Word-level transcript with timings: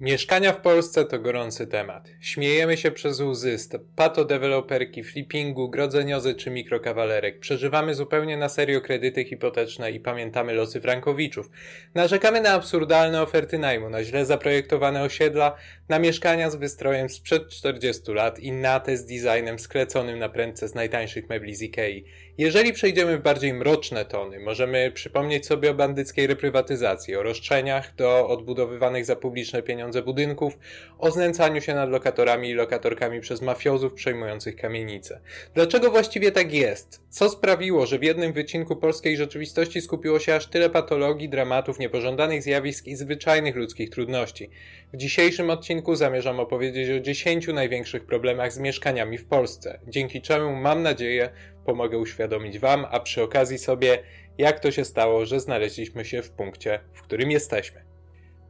Mieszkania 0.00 0.52
w 0.52 0.60
Polsce 0.60 1.04
to 1.04 1.18
gorący 1.18 1.66
temat. 1.66 2.08
Śmiejemy 2.20 2.76
się 2.76 2.90
przez 2.90 3.20
łzy 3.20 3.58
z 3.58 3.68
patodeweloperki, 3.96 5.04
flippingu, 5.04 5.68
grodzeniozy 5.68 6.34
czy 6.34 6.50
mikrokawalerek. 6.50 7.40
Przeżywamy 7.40 7.94
zupełnie 7.94 8.36
na 8.36 8.48
serio 8.48 8.80
kredyty 8.80 9.24
hipoteczne 9.24 9.90
i 9.90 10.00
pamiętamy 10.00 10.52
losy 10.52 10.80
frankowiczów. 10.80 11.50
Narzekamy 11.94 12.40
na 12.40 12.50
absurdalne 12.50 13.22
oferty 13.22 13.58
najmu, 13.58 13.90
na 13.90 14.04
źle 14.04 14.26
zaprojektowane 14.26 15.02
osiedla, 15.02 15.56
na 15.88 15.98
mieszkania 15.98 16.50
z 16.50 16.56
wystrojem 16.56 17.08
sprzed 17.08 17.48
40 17.48 18.12
lat 18.12 18.38
i 18.38 18.52
na 18.52 18.80
te 18.80 18.96
z 18.96 19.06
designem 19.06 19.58
skleconym 19.58 20.18
na 20.18 20.28
prędce 20.28 20.68
z 20.68 20.74
najtańszych 20.74 21.28
mebli 21.28 21.54
z 21.54 21.62
Ikei. 21.62 22.04
Jeżeli 22.38 22.72
przejdziemy 22.72 23.18
w 23.18 23.22
bardziej 23.22 23.54
mroczne 23.54 24.04
tony, 24.04 24.40
możemy 24.40 24.92
przypomnieć 24.92 25.46
sobie 25.46 25.70
o 25.70 25.74
bandyckiej 25.74 26.26
reprywatyzacji, 26.26 27.16
o 27.16 27.22
roszczeniach 27.22 27.94
do 27.94 28.28
odbudowywanych 28.28 29.04
za 29.04 29.16
publiczne 29.16 29.62
pieniądze 29.62 29.87
budynków, 30.02 30.58
o 30.98 31.10
znęcaniu 31.10 31.60
się 31.60 31.74
nad 31.74 31.90
lokatorami 31.90 32.48
i 32.48 32.54
lokatorkami 32.54 33.20
przez 33.20 33.42
mafiozów 33.42 33.94
przejmujących 33.94 34.56
kamienice. 34.56 35.20
Dlaczego 35.54 35.90
właściwie 35.90 36.32
tak 36.32 36.52
jest? 36.52 37.00
Co 37.10 37.28
sprawiło, 37.28 37.86
że 37.86 37.98
w 37.98 38.02
jednym 38.02 38.32
wycinku 38.32 38.76
polskiej 38.76 39.16
rzeczywistości 39.16 39.80
skupiło 39.80 40.18
się 40.18 40.34
aż 40.34 40.46
tyle 40.46 40.70
patologii, 40.70 41.28
dramatów, 41.28 41.78
niepożądanych 41.78 42.42
zjawisk 42.42 42.86
i 42.86 42.96
zwyczajnych 42.96 43.56
ludzkich 43.56 43.90
trudności? 43.90 44.50
W 44.92 44.96
dzisiejszym 44.96 45.50
odcinku 45.50 45.94
zamierzam 45.94 46.40
opowiedzieć 46.40 46.90
o 46.90 47.00
10 47.00 47.46
największych 47.46 48.04
problemach 48.06 48.52
z 48.52 48.58
mieszkaniami 48.58 49.18
w 49.18 49.26
Polsce, 49.26 49.78
dzięki 49.88 50.22
czemu 50.22 50.56
mam 50.56 50.82
nadzieję 50.82 51.30
pomogę 51.64 51.98
uświadomić 51.98 52.58
Wam, 52.58 52.86
a 52.90 53.00
przy 53.00 53.22
okazji 53.22 53.58
sobie, 53.58 53.98
jak 54.38 54.60
to 54.60 54.70
się 54.70 54.84
stało, 54.84 55.26
że 55.26 55.40
znaleźliśmy 55.40 56.04
się 56.04 56.22
w 56.22 56.30
punkcie, 56.30 56.80
w 56.92 57.02
którym 57.02 57.30
jesteśmy. 57.30 57.87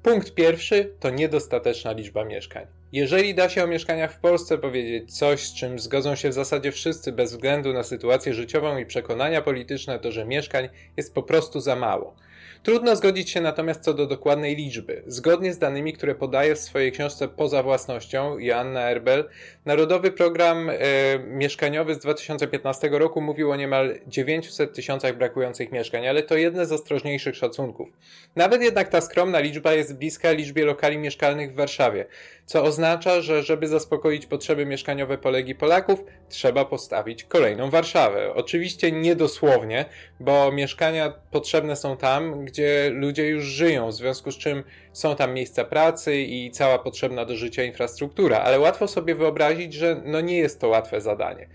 Punkt 0.09 0.35
pierwszy 0.35 0.93
to 1.01 1.11
niedostateczna 1.11 1.93
liczba 1.93 2.25
mieszkań. 2.25 2.67
Jeżeli 2.93 3.35
da 3.35 3.48
się 3.48 3.65
o 3.65 3.67
mieszkaniach 3.67 4.12
w 4.12 4.19
Polsce 4.19 4.59
powiedzieć 4.59 5.19
coś, 5.19 5.41
z 5.41 5.55
czym 5.55 5.78
zgodzą 5.78 6.15
się 6.15 6.28
w 6.28 6.33
zasadzie 6.33 6.73
wszyscy 6.73 7.12
bez 7.12 7.31
względu 7.31 7.73
na 7.73 7.83
sytuację 7.83 8.34
życiową 8.34 8.78
i 8.78 8.87
przekonania 8.87 9.42
polityczne, 9.42 9.98
to 9.98 10.12
że 10.12 10.25
mieszkań 10.25 10.69
jest 10.97 11.15
po 11.15 11.23
prostu 11.23 11.61
za 11.61 11.77
mało. 11.77 12.17
Trudno 12.62 12.97
zgodzić 12.97 13.31
się 13.31 13.41
natomiast 13.41 13.81
co 13.81 13.95
do 13.95 14.06
dokładnej 14.06 14.56
liczby. 14.56 15.03
Zgodnie 15.06 15.53
z 15.53 15.59
danymi, 15.59 15.92
które 15.92 16.14
podaje 16.14 16.55
w 16.55 16.59
swojej 16.59 16.92
książce 16.92 17.28
Poza 17.28 17.62
własnością 17.62 18.39
Joanna 18.39 18.91
Erbel, 18.91 19.28
Narodowy 19.65 20.12
Program 20.12 20.70
e, 20.70 20.75
Mieszkaniowy 21.19 21.95
z 21.95 21.98
2015 21.98 22.89
roku 22.92 23.20
mówił 23.20 23.50
o 23.50 23.56
niemal 23.56 23.98
900 24.06 24.75
tysiącach 24.75 25.17
brakujących 25.17 25.73
mieszkań, 25.73 26.06
ale 26.06 26.23
to 26.23 26.37
jedne 26.37 26.67
z 26.67 26.73
ostrożniejszych 26.73 27.37
szacunków. 27.37 27.89
Nawet 28.37 28.62
jednak 28.62 28.89
ta 28.89 29.00
skromna 29.00 29.41
liczba 29.41 29.72
jest 29.72 29.97
bliska 29.97 30.33
liczbie 30.33 30.65
lokali 30.65 30.98
mieszkalnych 30.98 31.53
w 31.53 31.56
Warszawie, 31.56 32.06
co 32.47 32.65
oznacza, 32.65 33.20
że 33.20 33.43
żeby 33.43 33.69
zaspokoić 33.69 34.27
potrzeby 34.27 34.67
mieszkaniowe 34.67 35.19
Polegi 35.19 35.55
Polaków, 35.55 36.05
trzeba 36.28 36.65
postawić 36.65 37.25
kolejną 37.25 37.70
Warszawę. 37.70 38.34
Oczywiście 38.34 38.93
nie 38.93 39.17
dosłownie, 39.17 39.84
bo 40.20 40.53
mieszkania 40.53 41.12
potrzebne 41.31 41.77
są 41.77 41.97
tam, 41.97 42.47
gdzie 42.48 42.91
ludzie 42.94 43.28
już 43.28 43.44
żyją, 43.44 43.88
w 43.88 43.94
związku 43.94 44.30
z 44.30 44.38
czym 44.38 44.64
są 44.92 45.16
tam 45.16 45.34
miejsca 45.34 45.64
pracy 45.64 46.16
i 46.16 46.50
cała 46.50 46.78
potrzebna 46.78 47.24
do 47.24 47.36
życia 47.36 47.64
infrastruktura, 47.64 48.38
ale 48.38 48.60
łatwo 48.60 48.88
sobie 48.88 49.14
wyobrazić, 49.14 49.74
że 49.74 50.02
no 50.04 50.20
nie 50.20 50.38
jest 50.38 50.60
to 50.60 50.69
łatwe 50.69 51.00
zadanie. 51.00 51.48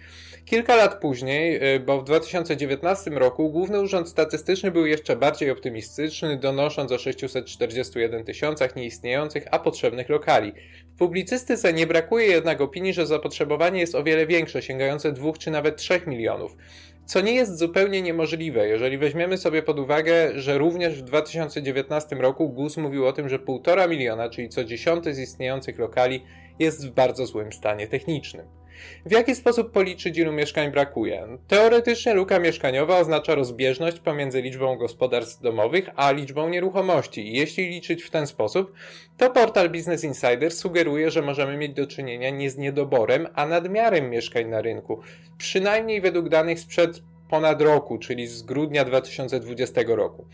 Kilka 0.45 0.75
lat 0.75 0.99
później, 1.01 1.75
y, 1.75 1.79
bo 1.79 2.01
w 2.01 2.03
2019 2.03 3.11
roku 3.11 3.49
Główny 3.49 3.81
Urząd 3.81 4.09
Statystyczny 4.09 4.71
był 4.71 4.85
jeszcze 4.85 5.15
bardziej 5.15 5.51
optymistyczny, 5.51 6.37
donosząc 6.37 6.91
o 6.91 6.97
641 6.97 8.23
tysiącach 8.23 8.75
nieistniejących, 8.75 9.45
a 9.51 9.59
potrzebnych 9.59 10.09
lokali. 10.09 10.51
W 10.87 10.97
publicystyce 10.97 11.73
nie 11.73 11.87
brakuje 11.87 12.27
jednak 12.27 12.61
opinii, 12.61 12.93
że 12.93 13.05
zapotrzebowanie 13.05 13.79
jest 13.79 13.95
o 13.95 14.03
wiele 14.03 14.27
większe, 14.27 14.61
sięgające 14.61 15.11
2 15.11 15.33
czy 15.39 15.51
nawet 15.51 15.77
3 15.77 16.01
milionów 16.07 16.57
co 17.05 17.21
nie 17.21 17.33
jest 17.33 17.57
zupełnie 17.57 18.01
niemożliwe, 18.01 18.67
jeżeli 18.67 18.97
weźmiemy 18.97 19.37
sobie 19.37 19.63
pod 19.63 19.79
uwagę, 19.79 20.39
że 20.39 20.57
również 20.57 21.01
w 21.01 21.01
2019 21.01 22.15
roku 22.15 22.49
GUS 22.49 22.77
mówił 22.77 23.07
o 23.07 23.13
tym, 23.13 23.29
że 23.29 23.39
1,5 23.39 23.89
miliona, 23.89 24.29
czyli 24.29 24.49
co 24.49 24.63
dziesiąty 24.63 25.13
z 25.13 25.19
istniejących 25.19 25.79
lokali, 25.79 26.23
jest 26.59 26.87
w 26.87 26.91
bardzo 26.91 27.25
złym 27.25 27.53
stanie 27.53 27.87
technicznym. 27.87 28.62
W 29.05 29.11
jaki 29.11 29.35
sposób 29.35 29.71
policzyć, 29.71 30.17
ilu 30.17 30.31
mieszkań 30.31 30.71
brakuje? 30.71 31.27
Teoretycznie 31.47 32.13
luka 32.13 32.39
mieszkaniowa 32.39 32.99
oznacza 32.99 33.35
rozbieżność 33.35 33.99
pomiędzy 33.99 34.41
liczbą 34.41 34.75
gospodarstw 34.75 35.41
domowych 35.41 35.89
a 35.95 36.11
liczbą 36.11 36.49
nieruchomości. 36.49 37.33
Jeśli 37.33 37.69
liczyć 37.69 38.03
w 38.03 38.09
ten 38.09 38.27
sposób, 38.27 38.73
to 39.17 39.29
portal 39.29 39.69
Business 39.69 40.03
Insider 40.03 40.51
sugeruje, 40.51 41.11
że 41.11 41.21
możemy 41.21 41.57
mieć 41.57 41.73
do 41.73 41.87
czynienia 41.87 42.29
nie 42.29 42.49
z 42.49 42.57
niedoborem, 42.57 43.27
a 43.35 43.45
nadmiarem 43.45 44.09
mieszkań 44.09 44.45
na 44.45 44.61
rynku. 44.61 45.01
Przynajmniej 45.37 46.01
według 46.01 46.29
danych 46.29 46.59
sprzed 46.59 47.01
ponad 47.29 47.61
roku, 47.61 47.97
czyli 47.97 48.27
z 48.27 48.41
grudnia 48.41 48.85
2020 48.85 49.81
roku. 49.87 50.25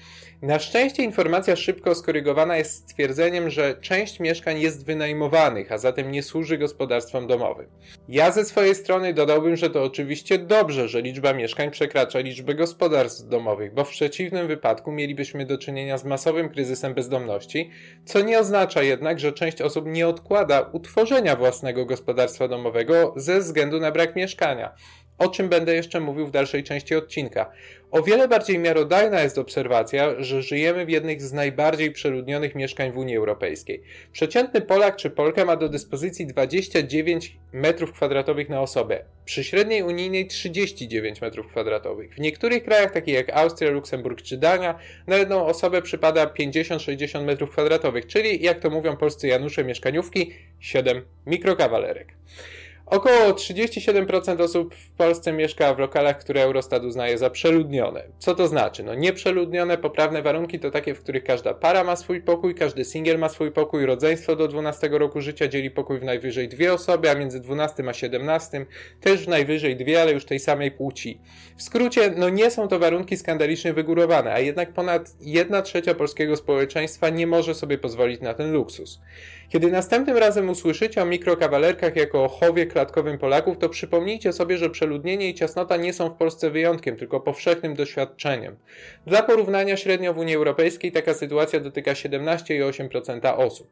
Na 0.41 0.59
szczęście 0.59 1.03
informacja 1.03 1.55
szybko 1.55 1.95
skorygowana 1.95 2.57
jest 2.57 2.73
stwierdzeniem, 2.73 3.49
że 3.49 3.75
część 3.81 4.19
mieszkań 4.19 4.59
jest 4.59 4.85
wynajmowanych, 4.85 5.71
a 5.71 5.77
zatem 5.77 6.11
nie 6.11 6.23
służy 6.23 6.57
gospodarstwom 6.57 7.27
domowym. 7.27 7.67
Ja 8.09 8.31
ze 8.31 8.45
swojej 8.45 8.75
strony 8.75 9.13
dodałbym, 9.13 9.55
że 9.55 9.69
to 9.69 9.83
oczywiście 9.83 10.37
dobrze, 10.37 10.87
że 10.87 11.01
liczba 11.01 11.33
mieszkań 11.33 11.71
przekracza 11.71 12.19
liczbę 12.19 12.55
gospodarstw 12.55 13.27
domowych, 13.27 13.73
bo 13.73 13.83
w 13.83 13.89
przeciwnym 13.89 14.47
wypadku 14.47 14.91
mielibyśmy 14.91 15.45
do 15.45 15.57
czynienia 15.57 15.97
z 15.97 16.05
masowym 16.05 16.49
kryzysem 16.49 16.93
bezdomności, 16.93 17.69
co 18.05 18.21
nie 18.21 18.39
oznacza 18.39 18.83
jednak, 18.83 19.19
że 19.19 19.33
część 19.33 19.61
osób 19.61 19.85
nie 19.87 20.07
odkłada 20.07 20.69
utworzenia 20.71 21.35
własnego 21.35 21.85
gospodarstwa 21.85 22.47
domowego 22.47 23.13
ze 23.15 23.39
względu 23.39 23.79
na 23.79 23.91
brak 23.91 24.15
mieszkania 24.15 24.73
o 25.19 25.29
czym 25.29 25.49
będę 25.49 25.75
jeszcze 25.75 25.99
mówił 25.99 26.27
w 26.27 26.31
dalszej 26.31 26.63
części 26.63 26.95
odcinka. 26.95 27.51
O 27.91 28.03
wiele 28.03 28.27
bardziej 28.27 28.59
miarodajna 28.59 29.21
jest 29.21 29.37
obserwacja, 29.37 30.23
że 30.23 30.41
żyjemy 30.41 30.85
w 30.85 30.89
jednych 30.89 31.21
z 31.21 31.33
najbardziej 31.33 31.91
przeludnionych 31.91 32.55
mieszkań 32.55 32.91
w 32.91 32.97
Unii 32.97 33.17
Europejskiej. 33.17 33.83
Przeciętny 34.11 34.61
Polak 34.61 34.95
czy 34.95 35.09
Polka 35.09 35.45
ma 35.45 35.55
do 35.55 35.69
dyspozycji 35.69 36.27
29 36.27 37.37
m2 37.53 38.49
na 38.49 38.61
osobę, 38.61 39.03
przy 39.25 39.43
średniej 39.43 39.83
unijnej 39.83 40.27
39 40.27 41.19
m2. 41.19 42.09
W 42.11 42.19
niektórych 42.19 42.63
krajach, 42.63 42.91
takich 42.91 43.13
jak 43.13 43.29
Austria, 43.29 43.71
Luksemburg 43.71 44.21
czy 44.21 44.37
Dania, 44.37 44.79
na 45.07 45.17
jedną 45.17 45.45
osobę 45.45 45.81
przypada 45.81 46.25
50-60 46.25 47.25
m2, 47.25 48.05
czyli 48.05 48.43
jak 48.43 48.59
to 48.59 48.69
mówią 48.69 48.97
polscy 48.97 49.27
Janusze 49.27 49.63
mieszkaniówki, 49.63 50.33
7 50.59 51.05
mikrokawalerek. 51.25 52.13
Około 52.89 53.31
37% 53.31 54.41
osób 54.41 54.75
w 54.75 54.91
Polsce 54.91 55.33
mieszka 55.33 55.73
w 55.73 55.79
lokalach, 55.79 56.19
które 56.19 56.43
Eurostat 56.43 56.83
uznaje 56.83 57.17
za 57.17 57.29
przeludnione. 57.29 58.03
Co 58.19 58.35
to 58.35 58.47
znaczy? 58.47 58.83
No 58.83 58.95
nieprzeludnione, 58.95 59.77
poprawne 59.77 60.21
warunki 60.21 60.59
to 60.59 60.71
takie, 60.71 60.93
w 60.95 60.99
których 60.99 61.23
każda 61.23 61.53
para 61.53 61.83
ma 61.83 61.95
swój 61.95 62.21
pokój, 62.21 62.55
każdy 62.55 62.85
singiel 62.85 63.19
ma 63.19 63.29
swój 63.29 63.51
pokój, 63.51 63.85
rodzeństwo 63.85 64.35
do 64.35 64.47
12 64.47 64.89
roku 64.91 65.21
życia 65.21 65.47
dzieli 65.47 65.71
pokój 65.71 65.99
w 65.99 66.03
najwyżej 66.03 66.49
dwie 66.49 66.73
osoby, 66.73 67.09
a 67.09 67.15
między 67.15 67.39
12 67.39 67.83
a 67.89 67.93
17 67.93 68.65
też 69.01 69.25
w 69.25 69.27
najwyżej 69.27 69.75
dwie, 69.75 70.01
ale 70.01 70.11
już 70.11 70.25
tej 70.25 70.39
samej 70.39 70.71
płci. 70.71 71.21
W 71.57 71.63
skrócie, 71.63 72.13
no 72.15 72.29
nie 72.29 72.51
są 72.51 72.67
to 72.67 72.79
warunki 72.79 73.17
skandalicznie 73.17 73.73
wygórowane, 73.73 74.33
a 74.33 74.39
jednak 74.39 74.73
ponad 74.73 75.09
1 75.21 75.63
trzecia 75.63 75.95
polskiego 75.95 76.35
społeczeństwa 76.35 77.09
nie 77.09 77.27
może 77.27 77.55
sobie 77.55 77.77
pozwolić 77.77 78.21
na 78.21 78.33
ten 78.33 78.51
luksus. 78.51 79.01
Kiedy 79.49 79.71
następnym 79.71 80.17
razem 80.17 80.49
usłyszycie 80.49 81.01
o 81.01 81.05
mikrokawalerkach 81.05 81.95
jako 81.95 82.23
o 82.23 82.27
chowie 82.27 82.65
klatkowym 82.65 83.17
Polaków, 83.17 83.57
to 83.57 83.69
przypomnijcie 83.69 84.33
sobie, 84.33 84.57
że 84.57 84.69
przeludnienie 84.69 85.29
i 85.29 85.33
ciasnota 85.33 85.77
nie 85.77 85.93
są 85.93 86.09
w 86.09 86.13
Polsce 86.13 86.49
wyjątkiem, 86.49 86.95
tylko 86.95 87.19
powszechnym 87.19 87.75
doświadczeniem. 87.75 88.55
Dla 89.07 89.23
porównania 89.23 89.77
średnio 89.77 90.13
w 90.13 90.17
Unii 90.17 90.35
Europejskiej 90.35 90.91
taka 90.91 91.13
sytuacja 91.13 91.59
dotyka 91.59 91.91
17,8% 91.93 93.37
osób. 93.37 93.67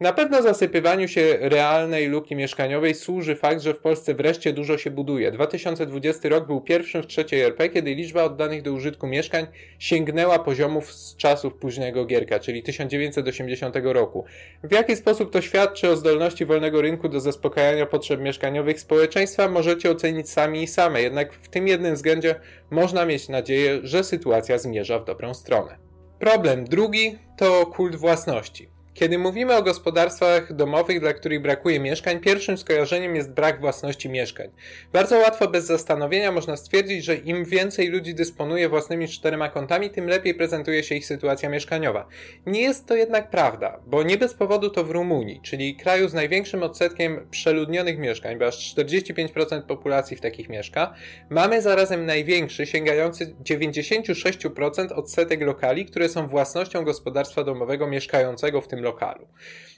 Na 0.00 0.12
pewno 0.12 0.42
zasypywaniu 0.42 1.08
się 1.08 1.38
realnej 1.40 2.08
luki 2.08 2.36
mieszkaniowej 2.36 2.94
służy 2.94 3.36
fakt, 3.36 3.60
że 3.60 3.74
w 3.74 3.78
Polsce 3.78 4.14
wreszcie 4.14 4.52
dużo 4.52 4.78
się 4.78 4.90
buduje. 4.90 5.32
2020 5.32 6.28
rok 6.28 6.46
był 6.46 6.60
pierwszym 6.60 7.02
w 7.02 7.06
trzeciej 7.06 7.40
RP, 7.40 7.68
kiedy 7.68 7.94
liczba 7.94 8.24
oddanych 8.24 8.62
do 8.62 8.72
użytku 8.72 9.06
mieszkań 9.06 9.46
sięgnęła 9.78 10.38
poziomów 10.38 10.92
z 10.92 11.16
czasów 11.16 11.54
późnego 11.54 12.04
Gierka, 12.04 12.38
czyli 12.38 12.62
1980 12.62 13.76
roku. 13.82 14.24
W 14.62 14.72
jaki 14.72 14.96
sposób 14.96 15.32
to 15.32 15.40
świadczy 15.40 15.88
o 15.88 15.96
zdolności 15.96 16.44
wolnego 16.44 16.82
rynku 16.82 17.08
do 17.08 17.20
zaspokajania 17.20 17.86
potrzeb 17.86 18.20
mieszkaniowych 18.20 18.80
społeczeństwa, 18.80 19.48
możecie 19.48 19.90
ocenić 19.90 20.30
sami 20.30 20.62
i 20.62 20.66
same, 20.66 21.02
jednak 21.02 21.32
w 21.32 21.48
tym 21.48 21.68
jednym 21.68 21.94
względzie 21.94 22.34
można 22.70 23.06
mieć 23.06 23.28
nadzieję, 23.28 23.80
że 23.82 24.04
sytuacja 24.04 24.58
zmierza 24.58 24.98
w 24.98 25.04
dobrą 25.04 25.34
stronę. 25.34 25.78
Problem 26.18 26.64
drugi 26.64 27.18
to 27.36 27.66
kult 27.66 27.96
własności. 27.96 28.75
Kiedy 28.96 29.18
mówimy 29.18 29.56
o 29.56 29.62
gospodarstwach 29.62 30.52
domowych, 30.52 31.00
dla 31.00 31.12
których 31.12 31.42
brakuje 31.42 31.80
mieszkań, 31.80 32.20
pierwszym 32.20 32.58
skojarzeniem 32.58 33.16
jest 33.16 33.32
brak 33.32 33.60
własności 33.60 34.08
mieszkań. 34.08 34.50
Bardzo 34.92 35.18
łatwo 35.18 35.48
bez 35.48 35.66
zastanowienia 35.66 36.32
można 36.32 36.56
stwierdzić, 36.56 37.04
że 37.04 37.16
im 37.16 37.44
więcej 37.44 37.88
ludzi 37.88 38.14
dysponuje 38.14 38.68
własnymi 38.68 39.08
czterema 39.08 39.48
kontami, 39.48 39.90
tym 39.90 40.08
lepiej 40.08 40.34
prezentuje 40.34 40.82
się 40.82 40.94
ich 40.94 41.06
sytuacja 41.06 41.48
mieszkaniowa. 41.48 42.08
Nie 42.46 42.60
jest 42.60 42.86
to 42.86 42.96
jednak 42.96 43.30
prawda, 43.30 43.80
bo 43.86 44.02
nie 44.02 44.18
bez 44.18 44.34
powodu 44.34 44.70
to 44.70 44.84
w 44.84 44.90
Rumunii, 44.90 45.40
czyli 45.42 45.76
kraju 45.76 46.08
z 46.08 46.14
największym 46.14 46.62
odsetkiem 46.62 47.26
przeludnionych 47.30 47.98
mieszkań, 47.98 48.38
bo 48.38 48.46
aż 48.46 48.74
45% 48.74 49.62
populacji 49.62 50.16
w 50.16 50.20
takich 50.20 50.48
mieszka, 50.48 50.94
mamy 51.30 51.62
zarazem 51.62 52.06
największy, 52.06 52.66
sięgający 52.66 53.34
96% 53.42 54.92
odsetek 54.92 55.40
lokali, 55.40 55.86
które 55.86 56.08
są 56.08 56.28
własnością 56.28 56.84
gospodarstwa 56.84 57.44
domowego 57.44 57.86
mieszkającego 57.86 58.60
w 58.60 58.68
tym 58.68 58.85
lokalu. 58.86 59.28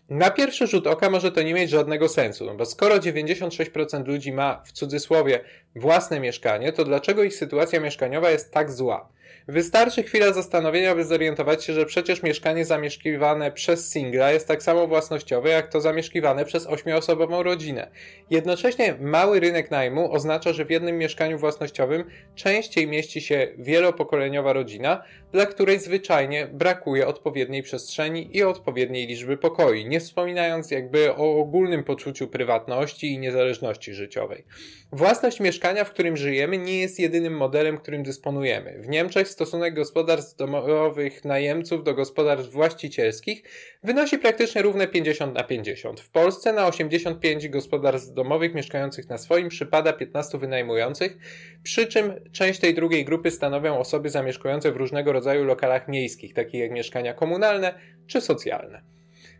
Na 0.08 0.30
pierwszy 0.30 0.66
rzut 0.66 0.86
oka 0.86 1.10
może 1.10 1.32
to 1.32 1.42
nie 1.42 1.54
mieć 1.54 1.70
żadnego 1.70 2.08
sensu, 2.08 2.44
no 2.44 2.54
bo 2.54 2.66
skoro 2.66 2.96
96% 2.96 4.06
ludzi 4.06 4.32
ma 4.32 4.62
w 4.64 4.72
cudzysłowie 4.72 5.40
własne 5.76 6.20
mieszkanie, 6.20 6.72
to 6.72 6.84
dlaczego 6.84 7.22
ich 7.22 7.34
sytuacja 7.34 7.80
mieszkaniowa 7.80 8.30
jest 8.30 8.52
tak 8.52 8.70
zła? 8.72 9.08
Wystarczy 9.48 10.02
chwila 10.02 10.32
zastanowienia, 10.32 10.94
by 10.94 11.04
zorientować 11.04 11.64
się, 11.64 11.72
że 11.72 11.86
przecież 11.86 12.22
mieszkanie 12.22 12.64
zamieszkiwane 12.64 13.52
przez 13.52 13.90
singla 13.90 14.32
jest 14.32 14.48
tak 14.48 14.62
samo 14.62 14.86
własnościowe, 14.86 15.48
jak 15.48 15.68
to 15.68 15.80
zamieszkiwane 15.80 16.44
przez 16.44 16.66
ośmioosobową 16.66 17.42
rodzinę. 17.42 17.90
Jednocześnie 18.30 18.94
mały 19.00 19.40
rynek 19.40 19.70
najmu 19.70 20.12
oznacza, 20.12 20.52
że 20.52 20.64
w 20.64 20.70
jednym 20.70 20.98
mieszkaniu 20.98 21.38
własnościowym 21.38 22.04
częściej 22.34 22.86
mieści 22.86 23.20
się 23.20 23.48
wielopokoleniowa 23.58 24.52
rodzina, 24.52 25.02
dla 25.32 25.46
której 25.46 25.78
zwyczajnie 25.78 26.46
brakuje 26.52 27.06
odpowiedniej 27.06 27.62
przestrzeni 27.62 28.36
i 28.36 28.42
odpowiedniej 28.42 29.06
liczby 29.06 29.36
pokoi, 29.36 29.86
nie 29.86 30.00
wspominając 30.00 30.70
jakby 30.70 31.14
o 31.14 31.36
ogólnym 31.36 31.84
poczuciu 31.84 32.28
prywatności 32.28 33.12
i 33.12 33.18
niezależności 33.18 33.94
życiowej. 33.94 34.44
Własność 34.92 35.40
mieszkania, 35.40 35.84
w 35.84 35.90
którym 35.90 36.16
żyjemy, 36.16 36.58
nie 36.58 36.80
jest 36.80 36.98
jedynym 36.98 37.36
modelem, 37.36 37.78
którym 37.78 38.02
dysponujemy. 38.02 38.78
W 38.80 38.88
Niemczech 38.88 39.28
stosunek 39.28 39.74
gospodarstw 39.74 40.36
domowych 40.36 41.24
najemców 41.24 41.84
do 41.84 41.94
gospodarstw 41.94 42.52
właścicielskich 42.52 43.42
wynosi 43.82 44.18
praktycznie 44.18 44.62
równe 44.62 44.88
50 44.88 45.34
na 45.34 45.44
50. 45.44 46.00
W 46.00 46.10
Polsce 46.10 46.52
na 46.52 46.66
85 46.66 47.48
gospodarstw 47.48 48.14
domowych 48.14 48.54
mieszkających 48.54 49.08
na 49.08 49.18
swoim 49.18 49.48
przypada 49.48 49.92
15 49.92 50.38
wynajmujących, 50.38 51.16
przy 51.62 51.86
czym 51.86 52.12
część 52.32 52.60
tej 52.60 52.74
drugiej 52.74 53.04
grupy 53.04 53.30
stanowią 53.30 53.78
osoby 53.78 54.10
zamieszkujące 54.10 54.72
w 54.72 54.76
różnego 54.76 55.12
rodzaju 55.12 55.17
lokalach 55.24 55.88
miejskich, 55.88 56.34
takich 56.34 56.60
jak 56.60 56.70
mieszkania 56.70 57.14
komunalne 57.14 57.74
czy 58.06 58.20
socjalne. 58.20 58.82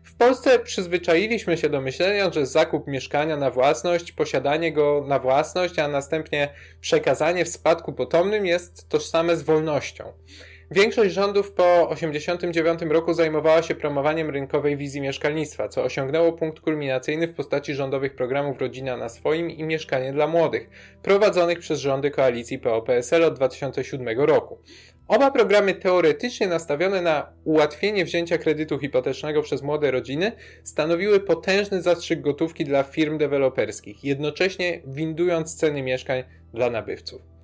W 0.03 0.15
Polsce 0.15 0.59
przyzwyczailiśmy 0.59 1.57
się 1.57 1.69
do 1.69 1.81
myślenia, 1.81 2.31
że 2.31 2.45
zakup 2.45 2.87
mieszkania 2.87 3.37
na 3.37 3.51
własność, 3.51 4.11
posiadanie 4.11 4.71
go 4.71 5.05
na 5.07 5.19
własność, 5.19 5.79
a 5.79 5.87
następnie 5.87 6.49
przekazanie 6.81 7.45
w 7.45 7.49
spadku 7.49 7.93
potomnym 7.93 8.45
jest 8.45 8.89
tożsame 8.89 9.37
z 9.37 9.43
wolnością. 9.43 10.13
Większość 10.71 11.13
rządów 11.13 11.51
po 11.51 11.63
1989 11.63 12.81
roku 12.93 13.13
zajmowała 13.13 13.61
się 13.61 13.75
promowaniem 13.75 14.29
rynkowej 14.29 14.77
wizji 14.77 15.01
mieszkalnictwa, 15.01 15.67
co 15.67 15.83
osiągnęło 15.83 16.33
punkt 16.33 16.59
kulminacyjny 16.59 17.27
w 17.27 17.33
postaci 17.33 17.73
rządowych 17.73 18.15
programów 18.15 18.59
Rodzina 18.59 18.97
na 18.97 19.09
swoim 19.09 19.49
i 19.49 19.63
Mieszkanie 19.63 20.13
dla 20.13 20.27
młodych, 20.27 20.69
prowadzonych 21.03 21.59
przez 21.59 21.79
rządy 21.79 22.11
koalicji 22.11 22.59
PO-PSL 22.59 23.23
od 23.23 23.35
2007 23.35 24.19
roku. 24.19 24.61
Oba 25.07 25.31
programy 25.31 25.73
teoretycznie 25.73 26.47
nastawione 26.47 27.01
na 27.01 27.33
ułatwienie 27.43 28.05
wzięcia 28.05 28.37
kredytu 28.37 28.79
hipotecznego 28.79 29.41
przez 29.41 29.61
młode 29.61 29.91
rodziny 29.91 30.31
stanowiły 30.63 31.19
potężny 31.19 31.81
zastrzyk 31.81 32.21
gotówki 32.21 32.65
dla 32.65 32.83
firm 32.83 33.17
deweloperskich, 33.17 34.03
jednocześnie 34.03 34.81
windując 34.87 35.55
ceny 35.55 35.83
mieszkań 35.83 36.23
dla 36.53 36.69
nabywców. 36.69 37.38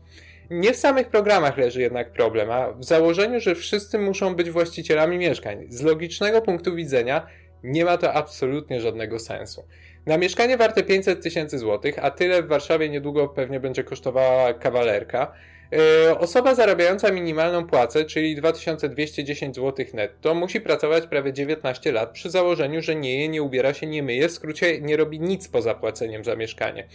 Nie 0.49 0.73
w 0.73 0.77
samych 0.77 1.09
programach 1.09 1.57
leży 1.57 1.81
jednak 1.81 2.11
problem, 2.11 2.51
a 2.51 2.71
w 2.71 2.83
założeniu, 2.83 3.39
że 3.39 3.55
wszyscy 3.55 3.99
muszą 3.99 4.35
być 4.35 4.51
właścicielami 4.51 5.17
mieszkań. 5.17 5.65
Z 5.69 5.81
logicznego 5.81 6.41
punktu 6.41 6.75
widzenia 6.75 7.27
nie 7.63 7.85
ma 7.85 7.97
to 7.97 8.13
absolutnie 8.13 8.81
żadnego 8.81 9.19
sensu. 9.19 9.67
Na 10.05 10.17
mieszkanie 10.17 10.57
warte 10.57 10.83
500 10.83 11.23
tysięcy 11.23 11.59
złotych, 11.59 11.95
a 12.01 12.11
tyle 12.11 12.43
w 12.43 12.47
Warszawie 12.47 12.89
niedługo 12.89 13.27
pewnie 13.27 13.59
będzie 13.59 13.83
kosztowała 13.83 14.53
kawalerka, 14.53 15.31
E, 15.73 16.19
osoba 16.19 16.55
zarabiająca 16.55 17.11
minimalną 17.11 17.67
płacę, 17.67 18.05
czyli 18.05 18.35
2210 18.35 19.55
zł 19.55 19.85
netto, 19.93 20.33
musi 20.33 20.61
pracować 20.61 21.07
prawie 21.07 21.33
19 21.33 21.91
lat 21.91 22.11
przy 22.11 22.29
założeniu, 22.29 22.81
że 22.81 22.95
nie 22.95 23.19
je, 23.19 23.29
nie 23.29 23.43
ubiera 23.43 23.73
się, 23.73 23.87
nie 23.87 24.03
myje, 24.03 24.27
w 24.27 24.31
skrócie 24.31 24.81
nie 24.81 24.97
robi 24.97 25.19
nic 25.19 25.47
poza 25.47 25.75
płaceniem 25.75 26.23
za 26.23 26.35
mieszkanie. 26.35 26.87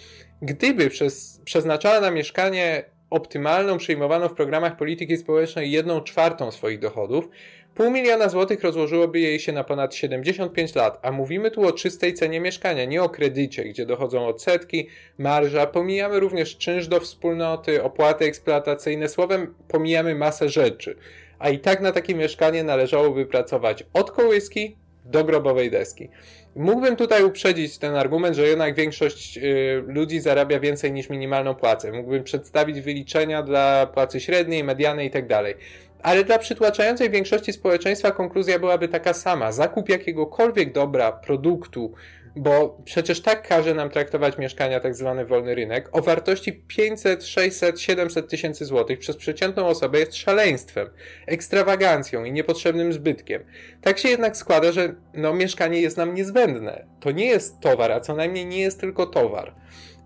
Gdyby 0.42 0.90
przez, 0.90 1.40
przeznaczała 1.44 2.00
na 2.00 2.10
mieszkanie 2.10 2.84
optymalną, 3.10 3.78
przyjmowaną 3.78 4.28
w 4.28 4.34
programach 4.34 4.76
polityki 4.76 5.16
społecznej 5.16 5.70
jedną 5.70 6.00
czwartą 6.00 6.50
swoich 6.50 6.78
dochodów, 6.78 7.28
Pół 7.74 7.90
miliona 7.90 8.28
złotych 8.28 8.62
rozłożyłoby 8.62 9.20
jej 9.20 9.40
się 9.40 9.52
na 9.52 9.64
ponad 9.64 9.94
75 9.94 10.74
lat, 10.74 10.98
a 11.02 11.12
mówimy 11.12 11.50
tu 11.50 11.66
o 11.66 11.72
czystej 11.72 12.14
cenie 12.14 12.40
mieszkania, 12.40 12.84
nie 12.84 13.02
o 13.02 13.08
kredycie, 13.08 13.64
gdzie 13.64 13.86
dochodzą 13.86 14.26
odsetki, 14.26 14.88
marża, 15.18 15.66
pomijamy 15.66 16.20
również 16.20 16.56
czynsz 16.56 16.88
do 16.88 17.00
wspólnoty, 17.00 17.82
opłaty 17.82 18.24
eksploatacyjne, 18.24 19.08
słowem 19.08 19.54
pomijamy 19.68 20.14
masę 20.14 20.48
rzeczy. 20.48 20.96
A 21.38 21.50
i 21.50 21.58
tak 21.58 21.80
na 21.80 21.92
takie 21.92 22.14
mieszkanie 22.14 22.64
należałoby 22.64 23.26
pracować 23.26 23.84
od 23.92 24.10
kołyski 24.10 24.76
do 25.04 25.24
grobowej 25.24 25.70
deski. 25.70 26.08
Mógłbym 26.56 26.96
tutaj 26.96 27.24
uprzedzić 27.24 27.78
ten 27.78 27.94
argument, 27.94 28.36
że 28.36 28.48
jednak 28.48 28.74
większość 28.74 29.38
y, 29.38 29.84
ludzi 29.86 30.20
zarabia 30.20 30.60
więcej 30.60 30.92
niż 30.92 31.10
minimalną 31.10 31.54
płacę. 31.54 31.92
Mógłbym 31.92 32.24
przedstawić 32.24 32.80
wyliczenia 32.80 33.42
dla 33.42 33.86
płacy 33.86 34.20
średniej, 34.20 34.64
medianej 34.64 35.06
itd. 35.06 35.28
Tak 35.28 35.56
ale 36.02 36.24
dla 36.24 36.38
przytłaczającej 36.38 37.10
większości 37.10 37.52
społeczeństwa 37.52 38.10
konkluzja 38.10 38.58
byłaby 38.58 38.88
taka 38.88 39.12
sama. 39.12 39.52
Zakup 39.52 39.88
jakiegokolwiek 39.88 40.72
dobra, 40.72 41.12
produktu, 41.12 41.92
bo 42.36 42.78
przecież 42.84 43.22
tak 43.22 43.48
każe 43.48 43.74
nam 43.74 43.90
traktować 43.90 44.38
mieszkania 44.38 44.80
tak 44.80 44.94
zwany 44.94 45.24
wolny 45.24 45.54
rynek, 45.54 45.88
o 45.92 46.02
wartości 46.02 46.52
500, 46.52 47.24
600, 47.24 47.80
700 47.80 48.28
tysięcy 48.28 48.64
złotych 48.64 48.98
przez 48.98 49.16
przeciętną 49.16 49.66
osobę 49.66 49.98
jest 49.98 50.16
szaleństwem, 50.16 50.90
ekstrawagancją 51.26 52.24
i 52.24 52.32
niepotrzebnym 52.32 52.92
zbytkiem. 52.92 53.44
Tak 53.80 53.98
się 53.98 54.08
jednak 54.08 54.36
składa, 54.36 54.72
że 54.72 54.94
no, 55.14 55.34
mieszkanie 55.34 55.80
jest 55.80 55.96
nam 55.96 56.14
niezbędne. 56.14 56.86
To 57.00 57.10
nie 57.10 57.26
jest 57.26 57.60
towar, 57.60 57.92
a 57.92 58.00
co 58.00 58.16
najmniej 58.16 58.46
nie 58.46 58.60
jest 58.60 58.80
tylko 58.80 59.06
towar, 59.06 59.54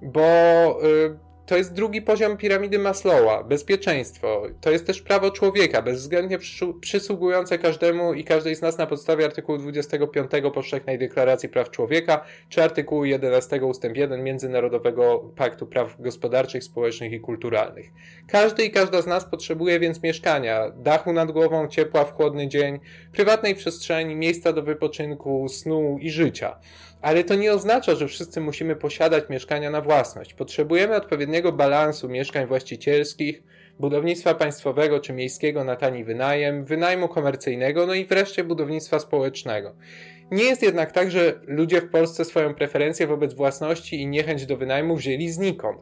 bo... 0.03 0.20
Yy, 0.82 1.24
to 1.46 1.56
jest 1.56 1.73
drugi 1.73 2.02
poziom 2.02 2.37
piramidy 2.37 2.79
Maslowa, 2.79 3.43
bezpieczeństwo. 3.43 4.43
To 4.61 4.70
jest 4.70 4.87
też 4.87 5.02
prawo 5.02 5.31
człowieka, 5.31 5.82
bezwzględnie 5.82 6.38
przysługujące 6.81 7.58
każdemu 7.58 8.14
i 8.14 8.25
każdej 8.25 8.56
z 8.56 8.62
nas 8.62 8.79
na 8.79 8.87
podstawie 8.87 9.25
artykułu 9.25 9.58
25 9.58 10.31
Powszechnej 10.55 10.99
Deklaracji 10.99 11.49
Praw 11.49 11.70
Człowieka, 11.70 12.25
czy 12.49 12.62
artykułu 12.62 13.05
11 13.05 13.65
ust. 13.65 13.84
1 13.94 14.24
Międzynarodowego 14.24 15.31
Paktu 15.36 15.67
Praw 15.67 15.96
Gospodarczych, 15.98 16.65
Społecznych 16.65 17.13
i 17.13 17.20
Kulturalnych. 17.20 17.86
Każdy 18.29 18.65
i 18.65 18.70
każda 18.70 19.03
z 19.03 19.06
nas 19.06 19.24
potrzebuje 19.24 19.81
więc 19.81 20.03
mieszkania, 20.03 20.70
dachu 20.77 21.13
nad 21.13 21.32
głową, 21.32 21.69
ciepła 21.69 22.05
w 22.05 22.13
chłodny 22.13 22.48
dzień, 22.48 22.81
prywatnej 23.13 23.55
przestrzeni, 23.55 24.17
miejsca 24.17 24.53
do 24.53 24.63
wypoczynku, 24.63 25.48
snu 25.48 25.98
i 26.01 26.10
życia. 26.10 26.56
Ale 27.05 27.25
to 27.25 27.34
nie 27.34 27.53
oznacza, 27.53 27.94
że 27.94 28.08
wszyscy 28.08 28.41
musimy 28.41 28.77
posiadać 28.77 29.25
mieszkania 29.29 29.70
na 29.70 29.81
własność. 29.81 30.34
Potrzebujemy 30.34 30.96
odpowiedniego 30.96 31.53
balansu 31.53 32.08
mieszkań 32.08 32.46
właścicielskich, 32.46 33.43
budownictwa 33.79 34.34
państwowego 34.34 35.01
czy 35.01 35.13
miejskiego 35.13 35.65
na 35.65 35.77
tani 35.77 36.05
wynajem, 36.05 36.65
wynajmu 36.65 37.08
komercyjnego, 37.08 37.87
no 37.87 37.94
i 37.94 38.05
wreszcie 38.05 38.44
budownictwa 38.44 38.99
społecznego. 38.99 39.75
Nie 40.31 40.44
jest 40.44 40.63
jednak 40.63 40.93
tak, 40.93 41.11
że 41.11 41.41
ludzie 41.46 41.81
w 41.81 41.91
Polsce 41.91 42.25
swoją 42.25 42.55
preferencję 42.55 43.06
wobec 43.06 43.34
własności 43.34 44.01
i 44.01 44.06
niechęć 44.06 44.46
do 44.46 44.56
wynajmu 44.56 44.96
wzięli 44.96 45.29
znikąd. 45.29 45.81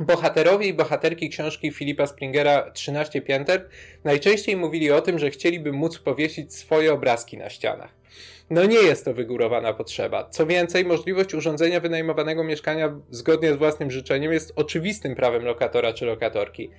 Bohaterowie 0.00 0.66
i 0.66 0.74
bohaterki 0.74 1.28
książki 1.28 1.70
Filipa 1.72 2.06
Springera 2.06 2.70
13 2.70 3.22
pięter 3.22 3.68
najczęściej 4.04 4.56
mówili 4.56 4.90
o 4.90 5.00
tym, 5.00 5.18
że 5.18 5.30
chcieliby 5.30 5.72
móc 5.72 5.98
powiesić 5.98 6.54
swoje 6.54 6.92
obrazki 6.92 7.38
na 7.38 7.50
ścianach. 7.50 8.05
No 8.50 8.64
nie 8.64 8.76
jest 8.76 9.04
to 9.04 9.14
wygórowana 9.14 9.72
potrzeba. 9.72 10.28
Co 10.30 10.46
więcej, 10.46 10.84
możliwość 10.84 11.34
urządzenia 11.34 11.80
wynajmowanego 11.80 12.44
mieszkania 12.44 13.00
zgodnie 13.10 13.52
z 13.52 13.56
własnym 13.56 13.90
życzeniem 13.90 14.32
jest 14.32 14.52
oczywistym 14.56 15.14
prawem 15.14 15.44
lokatora 15.44 15.92
czy 15.92 16.06
lokatorki. 16.06 16.70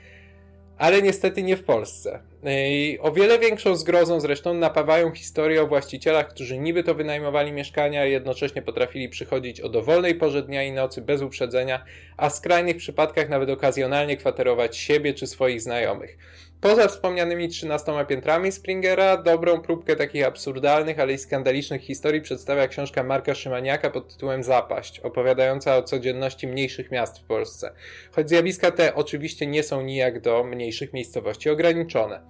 Ale 0.78 1.02
niestety 1.02 1.44
nie 1.44 1.58
w 1.58 1.64
Polsce. 1.64 2.20
I 2.46 2.98
o 3.02 3.12
wiele 3.12 3.40
większą 3.40 3.76
zgrozą 3.76 4.20
zresztą 4.20 4.54
napawają 4.54 5.12
historie 5.12 5.62
o 5.62 5.68
właścicielach, 5.68 6.28
którzy 6.28 6.58
niby 6.58 6.84
to 6.84 6.96
wynajmowali 6.96 7.52
mieszkania, 7.52 8.06
jednocześnie 8.06 8.62
potrafili 8.62 9.10
przychodzić 9.10 9.62
o 9.62 9.70
dowolnej 9.70 10.16
porze 10.16 10.44
dnia 10.44 10.64
i 10.64 10.72
nocy 10.72 11.02
bez 11.02 11.22
uprzedzenia, 11.22 11.84
a 12.18 12.30
w 12.30 12.34
skrajnych 12.34 12.78
przypadkach 12.78 13.30
nawet 13.30 13.50
okazjonalnie 13.50 14.18
kwaterować 14.18 14.78
siebie 14.78 15.14
czy 15.14 15.28
swoich 15.28 15.62
znajomych. 15.62 16.18
Poza 16.62 16.88
wspomnianymi 16.88 17.48
13 17.48 18.06
piętrami 18.08 18.52
Springera, 18.52 19.18
dobrą 19.18 19.62
próbkę 19.62 19.96
takich 19.96 20.26
absurdalnych, 20.26 21.00
ale 21.00 21.14
i 21.14 21.18
skandalicznych 21.18 21.82
historii 21.82 22.22
przedstawia 22.22 22.68
książka 22.68 23.04
Marka 23.04 23.36
Szymaniaka 23.36 23.90
pod 23.90 24.14
tytułem 24.14 24.44
Zapaść, 24.44 25.00
opowiadająca 25.00 25.78
o 25.78 25.84
codzienności 25.84 26.48
mniejszych 26.48 26.92
miast 26.92 27.20
w 27.20 27.24
Polsce. 27.24 27.72
Choć 28.12 28.30
zjawiska 28.30 28.72
te 28.72 28.96
oczywiście 28.96 29.48
nie 29.48 29.64
są 29.64 29.82
nijak 29.82 30.22
do 30.22 30.44
mniejszych 30.44 30.94
miejscowości 30.94 31.50
ograniczone. 31.50 32.22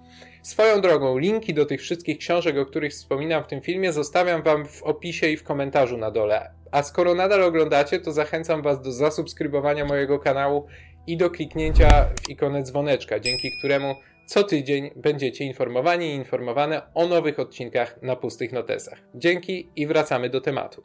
Swoją 0.42 0.80
drogą, 0.80 1.18
linki 1.18 1.54
do 1.54 1.66
tych 1.66 1.80
wszystkich 1.80 2.18
książek, 2.18 2.58
o 2.58 2.66
których 2.66 2.92
wspominam 2.92 3.44
w 3.44 3.46
tym 3.46 3.60
filmie, 3.60 3.92
zostawiam 3.92 4.42
Wam 4.42 4.66
w 4.66 4.82
opisie 4.82 5.28
i 5.28 5.36
w 5.36 5.44
komentarzu 5.44 5.96
na 5.96 6.10
dole. 6.10 6.50
A 6.72 6.82
skoro 6.82 7.14
nadal 7.14 7.42
oglądacie, 7.42 8.00
to 8.00 8.12
zachęcam 8.12 8.62
Was 8.62 8.82
do 8.82 8.92
zasubskrybowania 8.92 9.84
mojego 9.84 10.18
kanału 10.18 10.66
i 11.06 11.16
do 11.16 11.30
kliknięcia 11.30 12.08
w 12.22 12.28
ikonę 12.28 12.62
dzwoneczka, 12.62 13.20
dzięki 13.20 13.50
któremu 13.58 13.94
co 14.28 14.44
tydzień 14.44 14.90
będziecie 14.96 15.44
informowani 15.44 16.06
i 16.06 16.14
informowane 16.14 16.82
o 16.94 17.06
nowych 17.06 17.38
odcinkach 17.38 18.02
na 18.02 18.16
pustych 18.16 18.52
notesach. 18.52 18.98
Dzięki 19.14 19.68
i 19.76 19.86
wracamy 19.86 20.30
do 20.30 20.40
tematu. 20.40 20.84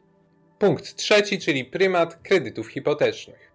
Punkt 0.58 0.96
trzeci, 0.96 1.38
czyli 1.38 1.64
prymat 1.64 2.14
kredytów 2.22 2.68
hipotecznych. 2.68 3.52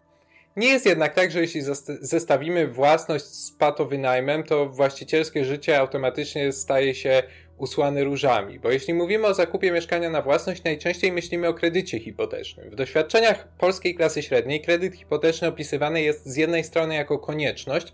Nie 0.55 0.67
jest 0.67 0.85
jednak 0.85 1.13
tak, 1.13 1.31
że 1.31 1.41
jeśli 1.41 1.61
zestawimy 2.01 2.67
własność 2.67 3.25
z 3.25 3.51
patowynajmem, 3.51 4.43
to 4.43 4.69
właścicielskie 4.69 5.45
życie 5.45 5.79
automatycznie 5.79 6.51
staje 6.51 6.95
się 6.95 7.23
usłane 7.57 8.03
różami, 8.03 8.59
bo 8.59 8.71
jeśli 8.71 8.93
mówimy 8.93 9.27
o 9.27 9.33
zakupie 9.33 9.71
mieszkania 9.71 10.09
na 10.09 10.21
własność, 10.21 10.63
najczęściej 10.63 11.11
myślimy 11.11 11.47
o 11.47 11.53
kredycie 11.53 11.99
hipotecznym. 11.99 12.69
W 12.69 12.75
doświadczeniach 12.75 13.47
polskiej 13.57 13.95
klasy 13.95 14.23
średniej 14.23 14.61
kredyt 14.61 14.95
hipoteczny 14.95 15.47
opisywany 15.47 16.01
jest 16.01 16.25
z 16.25 16.35
jednej 16.35 16.63
strony 16.63 16.95
jako 16.95 17.19
konieczność, 17.19 17.93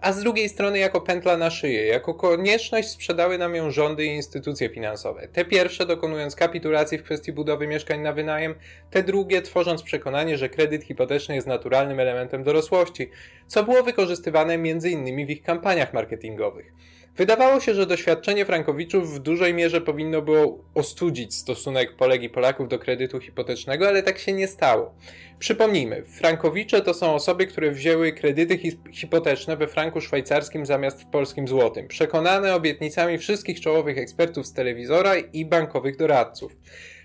a 0.00 0.12
z 0.12 0.20
drugiej 0.20 0.48
strony 0.48 0.78
jako 0.78 1.00
pętla 1.00 1.36
na 1.36 1.50
szyję. 1.50 1.86
Jako 1.86 2.14
konieczność 2.14 2.88
sprzedały 2.88 3.38
nam 3.38 3.54
ją 3.54 3.70
rządy 3.70 4.04
i 4.04 4.14
instytucje 4.14 4.68
finansowe. 4.68 5.28
Te 5.28 5.44
pierwsze 5.44 5.86
dokonując 5.86 6.36
kapitulacji 6.36 6.98
w 6.98 7.02
kwestii 7.02 7.32
budowy 7.32 7.66
mieszkań 7.66 8.00
na 8.00 8.12
wynajem, 8.12 8.54
te 8.90 9.02
drugie 9.02 9.42
tworząc 9.42 9.82
przekonanie, 9.82 10.38
że 10.38 10.48
kredyt 10.48 10.84
hipoteczny 10.84 11.34
jest 11.34 11.46
naturalnym 11.46 12.00
elementem 12.00 12.42
dorosłości, 12.42 13.10
co 13.46 13.64
było 13.64 13.82
wykorzystywane 13.82 14.54
m.in. 14.54 15.26
w 15.26 15.30
ich 15.30 15.42
kampaniach 15.42 15.94
marketingowych. 15.94 16.72
Wydawało 17.16 17.60
się, 17.60 17.74
że 17.74 17.86
doświadczenie 17.86 18.44
Frankowiczów 18.44 19.14
w 19.14 19.18
dużej 19.18 19.54
mierze 19.54 19.80
powinno 19.80 20.22
było 20.22 20.64
ostudzić 20.74 21.34
stosunek 21.34 21.96
Polek 21.96 22.22
i 22.22 22.30
Polaków 22.30 22.68
do 22.68 22.78
kredytu 22.78 23.20
hipotecznego, 23.20 23.88
ale 23.88 24.02
tak 24.02 24.18
się 24.18 24.32
nie 24.32 24.48
stało. 24.48 24.94
Przypomnijmy, 25.38 26.04
Frankowicze 26.04 26.80
to 26.80 26.94
są 26.94 27.14
osoby, 27.14 27.46
które 27.46 27.70
wzięły 27.70 28.12
kredyty 28.12 28.58
hipoteczne 28.92 29.56
we 29.56 29.66
franku 29.66 30.00
szwajcarskim 30.00 30.66
zamiast 30.66 31.02
w 31.02 31.06
polskim 31.06 31.48
złotym, 31.48 31.88
przekonane 31.88 32.54
obietnicami 32.54 33.18
wszystkich 33.18 33.60
czołowych 33.60 33.98
ekspertów 33.98 34.46
z 34.46 34.52
telewizora 34.52 35.16
i 35.16 35.44
bankowych 35.44 35.96
doradców. 35.96 36.56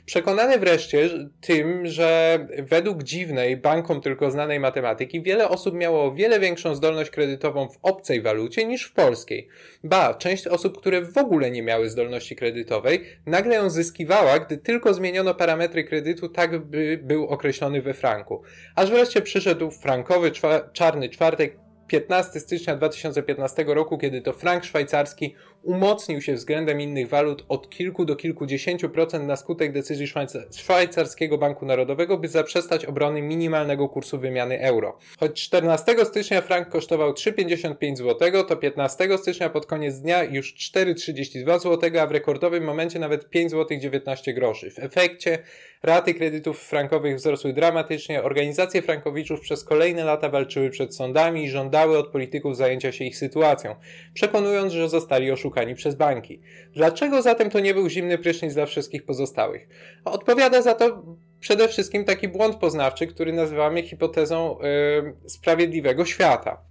Przekonany 0.05 0.59
wreszcie 0.59 1.09
tym, 1.41 1.87
że 1.87 2.39
według 2.59 3.03
dziwnej, 3.03 3.57
bankom 3.57 4.01
tylko 4.01 4.31
znanej 4.31 4.59
matematyki, 4.59 5.21
wiele 5.21 5.49
osób 5.49 5.75
miało 5.75 6.13
wiele 6.13 6.39
większą 6.39 6.75
zdolność 6.75 7.09
kredytową 7.09 7.69
w 7.69 7.77
obcej 7.81 8.21
walucie 8.21 8.65
niż 8.65 8.83
w 8.83 8.93
polskiej. 8.93 9.47
Ba, 9.83 10.13
część 10.13 10.47
osób, 10.47 10.77
które 10.77 11.01
w 11.01 11.17
ogóle 11.17 11.51
nie 11.51 11.63
miały 11.63 11.89
zdolności 11.89 12.35
kredytowej, 12.35 13.05
nagle 13.25 13.55
ją 13.55 13.69
zyskiwała, 13.69 14.39
gdy 14.39 14.57
tylko 14.57 14.93
zmieniono 14.93 15.35
parametry 15.35 15.83
kredytu 15.83 16.29
tak, 16.29 16.65
by 16.65 16.99
był 17.03 17.27
określony 17.27 17.81
we 17.81 17.93
franku. 17.93 18.41
Aż 18.75 18.91
wreszcie 18.91 19.21
przyszedł 19.21 19.71
frankowy 19.71 20.31
czarny 20.73 21.09
czwartek 21.09 21.57
15 21.87 22.39
stycznia 22.39 22.75
2015 22.75 23.65
roku, 23.67 23.97
kiedy 23.97 24.21
to 24.21 24.33
frank 24.33 24.63
szwajcarski 24.63 25.35
umocnił 25.65 26.21
się 26.21 26.33
względem 26.33 26.81
innych 26.81 27.09
walut 27.09 27.45
od 27.49 27.69
kilku 27.69 28.05
do 28.05 28.15
kilkudziesięciu 28.15 28.89
procent 28.89 29.27
na 29.27 29.35
skutek 29.35 29.71
decyzji 29.71 30.07
szwajcarskiego 30.55 31.37
Banku 31.37 31.65
Narodowego, 31.65 32.17
by 32.17 32.27
zaprzestać 32.27 32.85
obrony 32.85 33.21
minimalnego 33.21 33.89
kursu 33.89 34.19
wymiany 34.19 34.61
euro. 34.61 34.97
Choć 35.19 35.43
14 35.43 36.05
stycznia 36.05 36.41
frank 36.41 36.69
kosztował 36.69 37.11
3,55 37.11 37.95
zł, 37.95 38.43
to 38.43 38.55
15 38.55 39.17
stycznia 39.17 39.49
pod 39.49 39.65
koniec 39.65 39.99
dnia 39.99 40.23
już 40.23 40.53
4,32 40.53 41.59
zł, 41.59 41.89
a 42.01 42.07
w 42.07 42.11
rekordowym 42.11 42.63
momencie 42.63 42.99
nawet 42.99 43.29
5 43.29 43.51
zł 43.51 43.77
19 43.79 44.33
groszy. 44.33 44.71
W 44.71 44.79
efekcie 44.79 45.39
raty 45.83 46.13
kredytów 46.13 46.59
frankowych 46.59 47.15
wzrosły 47.15 47.53
dramatycznie, 47.53 48.23
organizacje 48.23 48.81
frankowiczów 48.81 49.41
przez 49.41 49.63
kolejne 49.63 50.03
lata 50.03 50.29
walczyły 50.29 50.69
przed 50.69 50.95
sądami 50.95 51.43
i 51.43 51.49
żądały 51.49 51.97
od 51.97 52.07
polityków 52.07 52.57
zajęcia 52.57 52.91
się 52.91 53.05
ich 53.05 53.17
sytuacją, 53.17 53.75
przekonując, 54.13 54.73
że 54.73 54.89
zostali 54.89 55.31
oszukani 55.31 55.54
oszukani 55.55 55.75
przez 55.75 55.95
banki. 55.95 56.41
Dlaczego 56.73 57.21
zatem 57.21 57.49
to 57.49 57.59
nie 57.59 57.73
był 57.73 57.89
zimny 57.89 58.17
prysznic 58.17 58.53
dla 58.53 58.65
wszystkich 58.65 59.05
pozostałych? 59.05 59.67
Odpowiada 60.05 60.61
za 60.61 60.75
to 60.75 61.03
przede 61.39 61.67
wszystkim 61.67 62.05
taki 62.05 62.27
błąd 62.27 62.55
poznawczy, 62.55 63.07
który 63.07 63.33
nazywamy 63.33 63.83
hipotezą 63.83 64.57
yy, 64.61 65.29
sprawiedliwego 65.29 66.05
świata. 66.05 66.61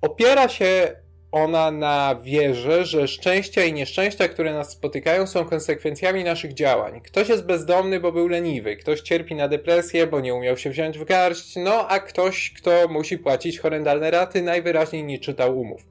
Opiera 0.00 0.48
się 0.48 0.96
ona 1.32 1.70
na 1.70 2.20
wierze, 2.22 2.84
że 2.84 3.08
szczęścia 3.08 3.64
i 3.64 3.72
nieszczęścia, 3.72 4.28
które 4.28 4.52
nas 4.54 4.70
spotykają, 4.70 5.26
są 5.26 5.44
konsekwencjami 5.44 6.24
naszych 6.24 6.54
działań. 6.54 7.00
Ktoś 7.00 7.28
jest 7.28 7.46
bezdomny, 7.46 8.00
bo 8.00 8.12
był 8.12 8.28
leniwy, 8.28 8.76
ktoś 8.76 9.00
cierpi 9.00 9.34
na 9.34 9.48
depresję, 9.48 10.06
bo 10.06 10.20
nie 10.20 10.34
umiał 10.34 10.56
się 10.56 10.70
wziąć 10.70 10.98
w 10.98 11.04
garść, 11.04 11.56
no 11.56 11.88
a 11.88 12.00
ktoś, 12.00 12.52
kto 12.56 12.88
musi 12.88 13.18
płacić 13.18 13.58
horrendalne 13.58 14.10
raty, 14.10 14.42
najwyraźniej 14.42 15.04
nie 15.04 15.18
czytał 15.18 15.60
umów. 15.60 15.86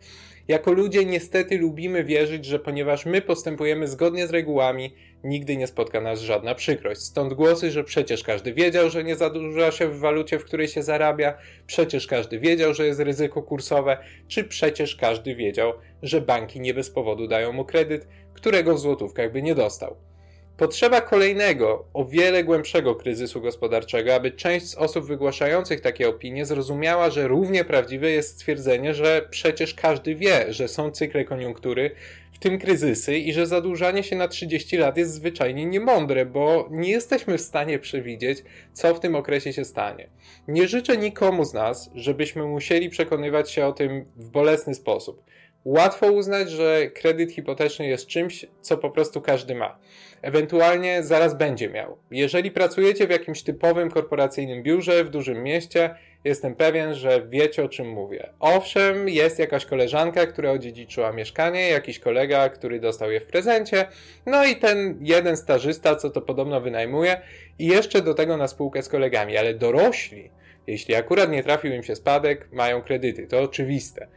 Jako 0.47 0.71
ludzie 0.71 1.05
niestety 1.05 1.57
lubimy 1.57 2.03
wierzyć, 2.03 2.45
że 2.45 2.59
ponieważ 2.59 3.05
my 3.05 3.21
postępujemy 3.21 3.87
zgodnie 3.87 4.27
z 4.27 4.31
regułami, 4.31 4.93
nigdy 5.23 5.57
nie 5.57 5.67
spotka 5.67 6.01
nas 6.01 6.21
żadna 6.21 6.55
przykrość. 6.55 7.01
Stąd 7.01 7.33
głosy, 7.33 7.71
że 7.71 7.83
przecież 7.83 8.23
każdy 8.23 8.53
wiedział, 8.53 8.89
że 8.89 9.03
nie 9.03 9.15
zadłuża 9.15 9.71
się 9.71 9.87
w 9.87 9.99
walucie, 9.99 10.39
w 10.39 10.45
której 10.45 10.67
się 10.67 10.83
zarabia, 10.83 11.37
przecież 11.67 12.07
każdy 12.07 12.39
wiedział, 12.39 12.73
że 12.73 12.85
jest 12.85 12.99
ryzyko 12.99 13.43
kursowe, 13.43 13.97
czy 14.27 14.43
przecież 14.43 14.95
każdy 14.95 15.35
wiedział, 15.35 15.73
że 16.03 16.21
banki 16.21 16.59
nie 16.59 16.73
bez 16.73 16.89
powodu 16.89 17.27
dają 17.27 17.51
mu 17.53 17.65
kredyt, 17.65 18.07
którego 18.33 18.75
w 18.75 18.79
złotówkach 18.79 19.31
by 19.31 19.41
nie 19.41 19.55
dostał. 19.55 20.10
Potrzeba 20.61 21.01
kolejnego, 21.01 21.85
o 21.93 22.05
wiele 22.05 22.43
głębszego 22.43 22.95
kryzysu 22.95 23.41
gospodarczego, 23.41 24.15
aby 24.15 24.31
część 24.31 24.67
z 24.67 24.75
osób 24.75 25.05
wygłaszających 25.05 25.81
takie 25.81 26.09
opinie 26.09 26.45
zrozumiała, 26.45 27.09
że 27.09 27.27
równie 27.27 27.65
prawdziwe 27.65 28.11
jest 28.11 28.29
stwierdzenie, 28.29 28.93
że 28.93 29.27
przecież 29.29 29.73
każdy 29.73 30.15
wie, 30.15 30.53
że 30.53 30.67
są 30.67 30.91
cykle 30.91 31.25
koniunktury, 31.25 31.91
w 32.33 32.39
tym 32.39 32.59
kryzysy 32.59 33.17
i 33.17 33.33
że 33.33 33.47
zadłużanie 33.47 34.03
się 34.03 34.15
na 34.15 34.27
30 34.27 34.77
lat 34.77 34.97
jest 34.97 35.13
zwyczajnie 35.13 35.65
niemądre, 35.65 36.25
bo 36.25 36.67
nie 36.71 36.89
jesteśmy 36.89 37.37
w 37.37 37.41
stanie 37.41 37.79
przewidzieć, 37.79 38.43
co 38.73 38.95
w 38.95 38.99
tym 38.99 39.15
okresie 39.15 39.53
się 39.53 39.65
stanie. 39.65 40.09
Nie 40.47 40.67
życzę 40.67 40.97
nikomu 40.97 41.45
z 41.45 41.53
nas, 41.53 41.89
żebyśmy 41.95 42.43
musieli 42.43 42.89
przekonywać 42.89 43.51
się 43.51 43.65
o 43.65 43.73
tym 43.73 44.05
w 44.15 44.29
bolesny 44.29 44.75
sposób. 44.75 45.23
Łatwo 45.65 46.11
uznać, 46.11 46.51
że 46.51 46.87
kredyt 46.87 47.31
hipoteczny 47.31 47.87
jest 47.87 48.07
czymś, 48.07 48.45
co 48.61 48.77
po 48.77 48.89
prostu 48.89 49.21
każdy 49.21 49.55
ma. 49.55 49.77
Ewentualnie 50.21 51.03
zaraz 51.03 51.37
będzie 51.37 51.69
miał. 51.69 51.97
Jeżeli 52.11 52.51
pracujecie 52.51 53.07
w 53.07 53.09
jakimś 53.09 53.43
typowym 53.43 53.91
korporacyjnym 53.91 54.63
biurze 54.63 55.03
w 55.03 55.09
dużym 55.09 55.43
mieście, 55.43 55.95
jestem 56.23 56.55
pewien, 56.55 56.93
że 56.93 57.27
wiecie 57.27 57.63
o 57.63 57.69
czym 57.69 57.89
mówię. 57.89 58.29
Owszem, 58.39 59.09
jest 59.09 59.39
jakaś 59.39 59.65
koleżanka, 59.65 60.25
która 60.25 60.51
odziedziczyła 60.51 61.11
mieszkanie, 61.11 61.69
jakiś 61.69 61.99
kolega, 61.99 62.49
który 62.49 62.79
dostał 62.79 63.11
je 63.11 63.19
w 63.19 63.25
prezencie, 63.25 63.85
no 64.25 64.45
i 64.45 64.55
ten 64.55 64.97
jeden 65.01 65.37
stażysta, 65.37 65.95
co 65.95 66.09
to 66.09 66.21
podobno 66.21 66.61
wynajmuje, 66.61 67.21
i 67.59 67.67
jeszcze 67.67 68.01
do 68.01 68.13
tego 68.13 68.37
na 68.37 68.47
spółkę 68.47 68.83
z 68.83 68.89
kolegami, 68.89 69.37
ale 69.37 69.53
dorośli 69.53 70.29
jeśli 70.67 70.95
akurat 70.95 71.31
nie 71.31 71.43
trafił 71.43 71.73
im 71.73 71.83
się 71.83 71.95
spadek, 71.95 72.47
mają 72.51 72.81
kredyty, 72.81 73.27
to 73.27 73.41
oczywiste. 73.41 74.07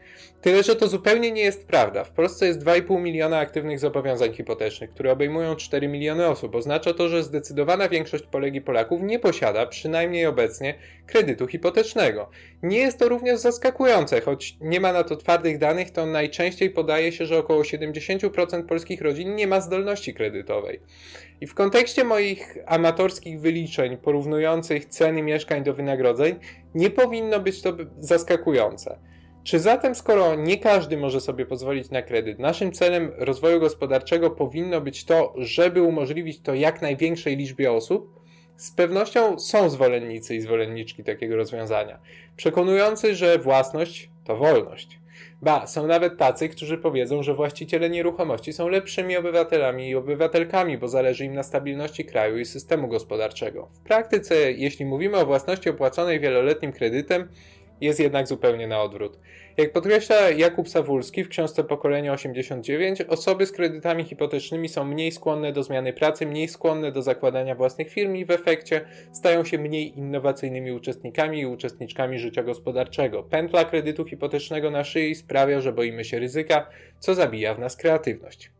Tyle, 0.44 0.62
że 0.62 0.76
to 0.76 0.88
zupełnie 0.88 1.32
nie 1.32 1.42
jest 1.42 1.66
prawda. 1.66 2.04
W 2.04 2.10
Polsce 2.10 2.46
jest 2.46 2.60
2,5 2.60 3.00
miliona 3.00 3.38
aktywnych 3.38 3.78
zobowiązań 3.78 4.32
hipotecznych, 4.32 4.90
które 4.90 5.12
obejmują 5.12 5.56
4 5.56 5.88
miliony 5.88 6.26
osób. 6.26 6.54
Oznacza 6.54 6.94
to, 6.94 7.08
że 7.08 7.22
zdecydowana 7.22 7.88
większość 7.88 8.24
Polek 8.24 8.54
i 8.54 8.60
Polaków 8.60 9.02
nie 9.02 9.18
posiada, 9.18 9.66
przynajmniej 9.66 10.26
obecnie, 10.26 10.74
kredytu 11.06 11.46
hipotecznego. 11.46 12.30
Nie 12.62 12.78
jest 12.78 12.98
to 12.98 13.08
również 13.08 13.38
zaskakujące, 13.38 14.20
choć 14.20 14.56
nie 14.60 14.80
ma 14.80 14.92
na 14.92 15.04
to 15.04 15.16
twardych 15.16 15.58
danych, 15.58 15.90
to 15.90 16.06
najczęściej 16.06 16.70
podaje 16.70 17.12
się, 17.12 17.26
że 17.26 17.38
około 17.38 17.62
70% 17.62 18.62
polskich 18.66 19.00
rodzin 19.00 19.36
nie 19.36 19.46
ma 19.46 19.60
zdolności 19.60 20.14
kredytowej. 20.14 20.80
I 21.40 21.46
w 21.46 21.54
kontekście 21.54 22.04
moich 22.04 22.58
amatorskich 22.66 23.40
wyliczeń 23.40 23.96
porównujących 23.96 24.84
ceny 24.86 25.22
mieszkań 25.22 25.64
do 25.64 25.74
wynagrodzeń, 25.74 26.34
nie 26.74 26.90
powinno 26.90 27.40
być 27.40 27.62
to 27.62 27.76
zaskakujące. 27.98 28.98
Czy 29.44 29.58
zatem, 29.58 29.94
skoro 29.94 30.34
nie 30.34 30.58
każdy 30.58 30.96
może 30.96 31.20
sobie 31.20 31.46
pozwolić 31.46 31.90
na 31.90 32.02
kredyt, 32.02 32.38
naszym 32.38 32.72
celem 32.72 33.12
rozwoju 33.16 33.60
gospodarczego 33.60 34.30
powinno 34.30 34.80
być 34.80 35.04
to, 35.04 35.34
żeby 35.36 35.82
umożliwić 35.82 36.40
to 36.40 36.54
jak 36.54 36.82
największej 36.82 37.36
liczbie 37.36 37.72
osób? 37.72 38.20
Z 38.56 38.70
pewnością 38.70 39.38
są 39.38 39.68
zwolennicy 39.68 40.34
i 40.34 40.40
zwolenniczki 40.40 41.04
takiego 41.04 41.36
rozwiązania, 41.36 41.98
przekonujący, 42.36 43.14
że 43.14 43.38
własność 43.38 44.10
to 44.24 44.36
wolność. 44.36 44.98
Ba, 45.42 45.66
są 45.66 45.86
nawet 45.86 46.18
tacy, 46.18 46.48
którzy 46.48 46.78
powiedzą, 46.78 47.22
że 47.22 47.34
właściciele 47.34 47.90
nieruchomości 47.90 48.52
są 48.52 48.68
lepszymi 48.68 49.16
obywatelami 49.16 49.88
i 49.88 49.94
obywatelkami, 49.94 50.78
bo 50.78 50.88
zależy 50.88 51.24
im 51.24 51.34
na 51.34 51.42
stabilności 51.42 52.04
kraju 52.04 52.38
i 52.38 52.44
systemu 52.44 52.88
gospodarczego. 52.88 53.68
W 53.70 53.78
praktyce, 53.78 54.52
jeśli 54.52 54.86
mówimy 54.86 55.16
o 55.16 55.26
własności 55.26 55.70
opłaconej 55.70 56.20
wieloletnim 56.20 56.72
kredytem, 56.72 57.28
jest 57.80 58.00
jednak 58.00 58.28
zupełnie 58.28 58.66
na 58.66 58.82
odwrót. 58.82 59.18
Jak 59.56 59.72
podkreśla 59.72 60.30
Jakub 60.30 60.68
Sawulski 60.68 61.24
w 61.24 61.28
książce 61.28 61.64
Pokolenie 61.64 62.12
89, 62.12 63.02
osoby 63.02 63.46
z 63.46 63.52
kredytami 63.52 64.04
hipotecznymi 64.04 64.68
są 64.68 64.84
mniej 64.84 65.12
skłonne 65.12 65.52
do 65.52 65.62
zmiany 65.62 65.92
pracy, 65.92 66.26
mniej 66.26 66.48
skłonne 66.48 66.92
do 66.92 67.02
zakładania 67.02 67.54
własnych 67.54 67.90
firm 67.90 68.14
i 68.14 68.24
w 68.24 68.30
efekcie 68.30 68.80
stają 69.12 69.44
się 69.44 69.58
mniej 69.58 69.98
innowacyjnymi 69.98 70.72
uczestnikami 70.72 71.40
i 71.40 71.46
uczestniczkami 71.46 72.18
życia 72.18 72.42
gospodarczego. 72.42 73.22
Pętla 73.22 73.64
kredytu 73.64 74.04
hipotecznego 74.04 74.70
na 74.70 74.84
szyi 74.84 75.14
sprawia, 75.14 75.60
że 75.60 75.72
boimy 75.72 76.04
się 76.04 76.18
ryzyka, 76.18 76.66
co 76.98 77.14
zabija 77.14 77.54
w 77.54 77.58
nas 77.58 77.76
kreatywność. 77.76 78.50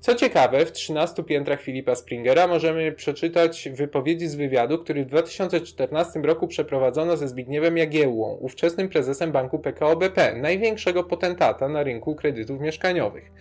Co 0.00 0.14
ciekawe, 0.14 0.66
w 0.66 0.72
13 0.72 1.24
piętrach 1.24 1.60
Filipa 1.60 1.94
Springera 1.94 2.46
możemy 2.46 2.92
przeczytać 2.92 3.68
wypowiedzi 3.72 4.28
z 4.28 4.34
wywiadu, 4.34 4.78
który 4.78 5.04
w 5.04 5.06
2014 5.06 6.20
roku 6.20 6.48
przeprowadzono 6.48 7.16
ze 7.16 7.28
Zbigniewem 7.28 7.78
Jagiełłą, 7.78 8.38
ówczesnym 8.40 8.88
prezesem 8.88 9.32
banku 9.32 9.58
PKO 9.58 9.96
BP, 9.96 10.34
największego 10.36 11.04
potentata 11.04 11.68
na 11.68 11.82
rynku 11.82 12.14
kredytów 12.14 12.60
mieszkaniowych. 12.60 13.32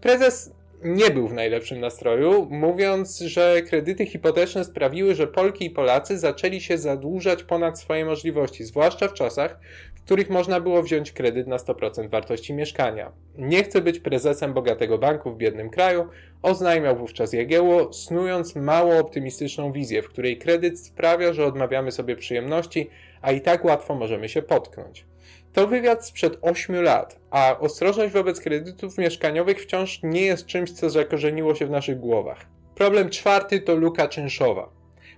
Prezes 0.00 0.52
nie 0.84 1.10
był 1.10 1.28
w 1.28 1.32
najlepszym 1.32 1.80
nastroju, 1.80 2.46
mówiąc, 2.50 3.18
że 3.18 3.62
kredyty 3.62 4.06
hipoteczne 4.06 4.64
sprawiły, 4.64 5.14
że 5.14 5.26
Polki 5.26 5.66
i 5.66 5.70
Polacy 5.70 6.18
zaczęli 6.18 6.60
się 6.60 6.78
zadłużać 6.78 7.42
ponad 7.42 7.80
swoje 7.80 8.04
możliwości, 8.04 8.64
zwłaszcza 8.64 9.08
w 9.08 9.14
czasach, 9.14 9.60
w 9.94 10.02
których 10.02 10.30
można 10.30 10.60
było 10.60 10.82
wziąć 10.82 11.12
kredyt 11.12 11.46
na 11.46 11.56
100% 11.56 12.10
wartości 12.10 12.54
mieszkania. 12.54 13.12
Nie 13.38 13.64
chcę 13.64 13.80
być 13.80 13.98
prezesem 13.98 14.54
bogatego 14.54 14.98
banku 14.98 15.30
w 15.30 15.36
biednym 15.36 15.70
kraju, 15.70 16.08
oznajmiał 16.42 16.96
wówczas 16.96 17.32
Jagiełło, 17.32 17.92
snując 17.92 18.56
mało 18.56 18.98
optymistyczną 18.98 19.72
wizję, 19.72 20.02
w 20.02 20.08
której 20.08 20.38
kredyt 20.38 20.80
sprawia, 20.80 21.32
że 21.32 21.46
odmawiamy 21.46 21.92
sobie 21.92 22.16
przyjemności, 22.16 22.90
a 23.22 23.32
i 23.32 23.40
tak 23.40 23.64
łatwo 23.64 23.94
możemy 23.94 24.28
się 24.28 24.42
potknąć. 24.42 25.04
To 25.56 25.66
wywiad 25.66 26.06
sprzed 26.06 26.38
8 26.42 26.82
lat, 26.82 27.20
a 27.30 27.58
ostrożność 27.58 28.12
wobec 28.12 28.40
kredytów 28.40 28.98
mieszkaniowych 28.98 29.62
wciąż 29.62 30.00
nie 30.02 30.20
jest 30.20 30.46
czymś, 30.46 30.72
co 30.72 30.90
zakorzeniło 30.90 31.54
się 31.54 31.66
w 31.66 31.70
naszych 31.70 32.00
głowach. 32.00 32.46
Problem 32.74 33.10
czwarty 33.10 33.60
to 33.60 33.74
luka 33.74 34.08
czynszowa. 34.08 34.68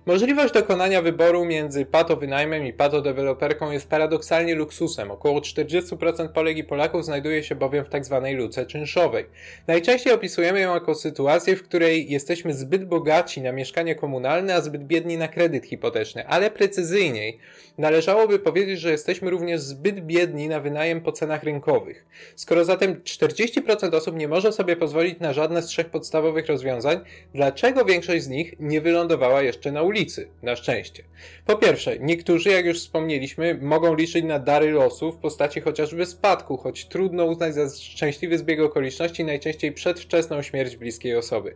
Możliwość 0.05 0.53
dokonania 0.53 1.01
wyboru 1.01 1.45
między 1.45 1.85
pato-wynajmem 1.85 2.65
i 2.65 2.73
pato-deweloperką 2.73 3.71
jest 3.71 3.89
paradoksalnie 3.89 4.55
luksusem. 4.55 5.11
Około 5.11 5.39
40% 5.39 6.29
Polek 6.29 6.57
i 6.57 6.63
Polaków 6.63 7.05
znajduje 7.05 7.43
się 7.43 7.55
bowiem 7.55 7.85
w 7.85 7.89
tzw. 7.89 8.21
Tak 8.23 8.37
luce 8.37 8.65
czynszowej. 8.65 9.25
Najczęściej 9.67 10.13
opisujemy 10.13 10.59
ją 10.59 10.73
jako 10.73 10.95
sytuację, 10.95 11.55
w 11.55 11.63
której 11.63 12.11
jesteśmy 12.11 12.53
zbyt 12.53 12.85
bogaci 12.85 13.41
na 13.41 13.51
mieszkanie 13.51 13.95
komunalne, 13.95 14.55
a 14.55 14.61
zbyt 14.61 14.83
biedni 14.83 15.17
na 15.17 15.27
kredyt 15.27 15.65
hipoteczny. 15.65 16.27
Ale 16.27 16.51
precyzyjniej, 16.51 17.39
należałoby 17.77 18.39
powiedzieć, 18.39 18.79
że 18.79 18.91
jesteśmy 18.91 19.29
również 19.29 19.61
zbyt 19.61 20.05
biedni 20.05 20.47
na 20.47 20.59
wynajem 20.59 21.01
po 21.01 21.11
cenach 21.11 21.43
rynkowych. 21.43 22.05
Skoro 22.35 22.65
zatem 22.65 22.95
40% 22.95 23.95
osób 23.95 24.15
nie 24.15 24.27
może 24.27 24.51
sobie 24.51 24.75
pozwolić 24.75 25.19
na 25.19 25.33
żadne 25.33 25.61
z 25.61 25.65
trzech 25.65 25.89
podstawowych 25.89 26.47
rozwiązań, 26.47 26.99
dlaczego 27.33 27.85
większość 27.85 28.23
z 28.23 28.27
nich 28.27 28.53
nie 28.59 28.81
wylądowała 28.81 29.41
jeszcze 29.41 29.71
na 29.71 29.81
ulicy, 29.81 29.98
na 30.41 30.55
szczęście. 30.55 31.03
Po 31.45 31.55
pierwsze, 31.55 31.99
niektórzy, 31.99 32.49
jak 32.49 32.65
już 32.65 32.79
wspomnieliśmy, 32.79 33.59
mogą 33.61 33.95
liczyć 33.95 34.25
na 34.25 34.39
dary 34.39 34.71
losu 34.71 35.11
w 35.11 35.17
postaci 35.17 35.61
chociażby 35.61 36.05
spadku, 36.05 36.57
choć 36.57 36.85
trudno 36.85 37.25
uznać 37.25 37.53
za 37.53 37.69
szczęśliwy 37.69 38.37
zbieg 38.37 38.59
okoliczności, 38.59 39.23
najczęściej 39.23 39.71
przedwczesną 39.71 40.41
śmierć 40.41 40.77
bliskiej 40.77 41.15
osoby. 41.15 41.55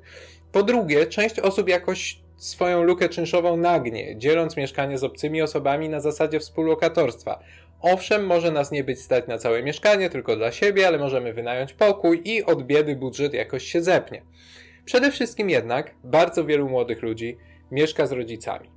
Po 0.51 0.63
drugie, 0.63 1.05
część 1.07 1.39
osób 1.39 1.69
jakoś 1.69 2.19
swoją 2.37 2.83
lukę 2.83 3.09
czynszową 3.09 3.57
nagnie, 3.57 4.17
dzieląc 4.17 4.57
mieszkanie 4.57 4.97
z 4.97 5.03
obcymi 5.03 5.41
osobami 5.41 5.89
na 5.89 5.99
zasadzie 5.99 6.39
współlokatorstwa. 6.39 7.39
Owszem, 7.81 8.25
może 8.25 8.51
nas 8.51 8.71
nie 8.71 8.83
być 8.83 9.01
stać 9.01 9.27
na 9.27 9.37
całe 9.37 9.63
mieszkanie, 9.63 10.09
tylko 10.09 10.35
dla 10.35 10.51
siebie, 10.51 10.87
ale 10.87 10.97
możemy 10.97 11.33
wynająć 11.33 11.73
pokój 11.73 12.21
i 12.25 12.43
od 12.43 12.63
biedy 12.63 12.95
budżet 12.95 13.33
jakoś 13.33 13.63
się 13.63 13.81
zepnie. 13.81 14.21
Przede 14.85 15.11
wszystkim 15.11 15.49
jednak 15.49 15.95
bardzo 16.03 16.45
wielu 16.45 16.69
młodych 16.69 17.01
ludzi 17.01 17.37
mieszka 17.73 18.07
z 18.07 18.11
rodzicami. 18.11 18.72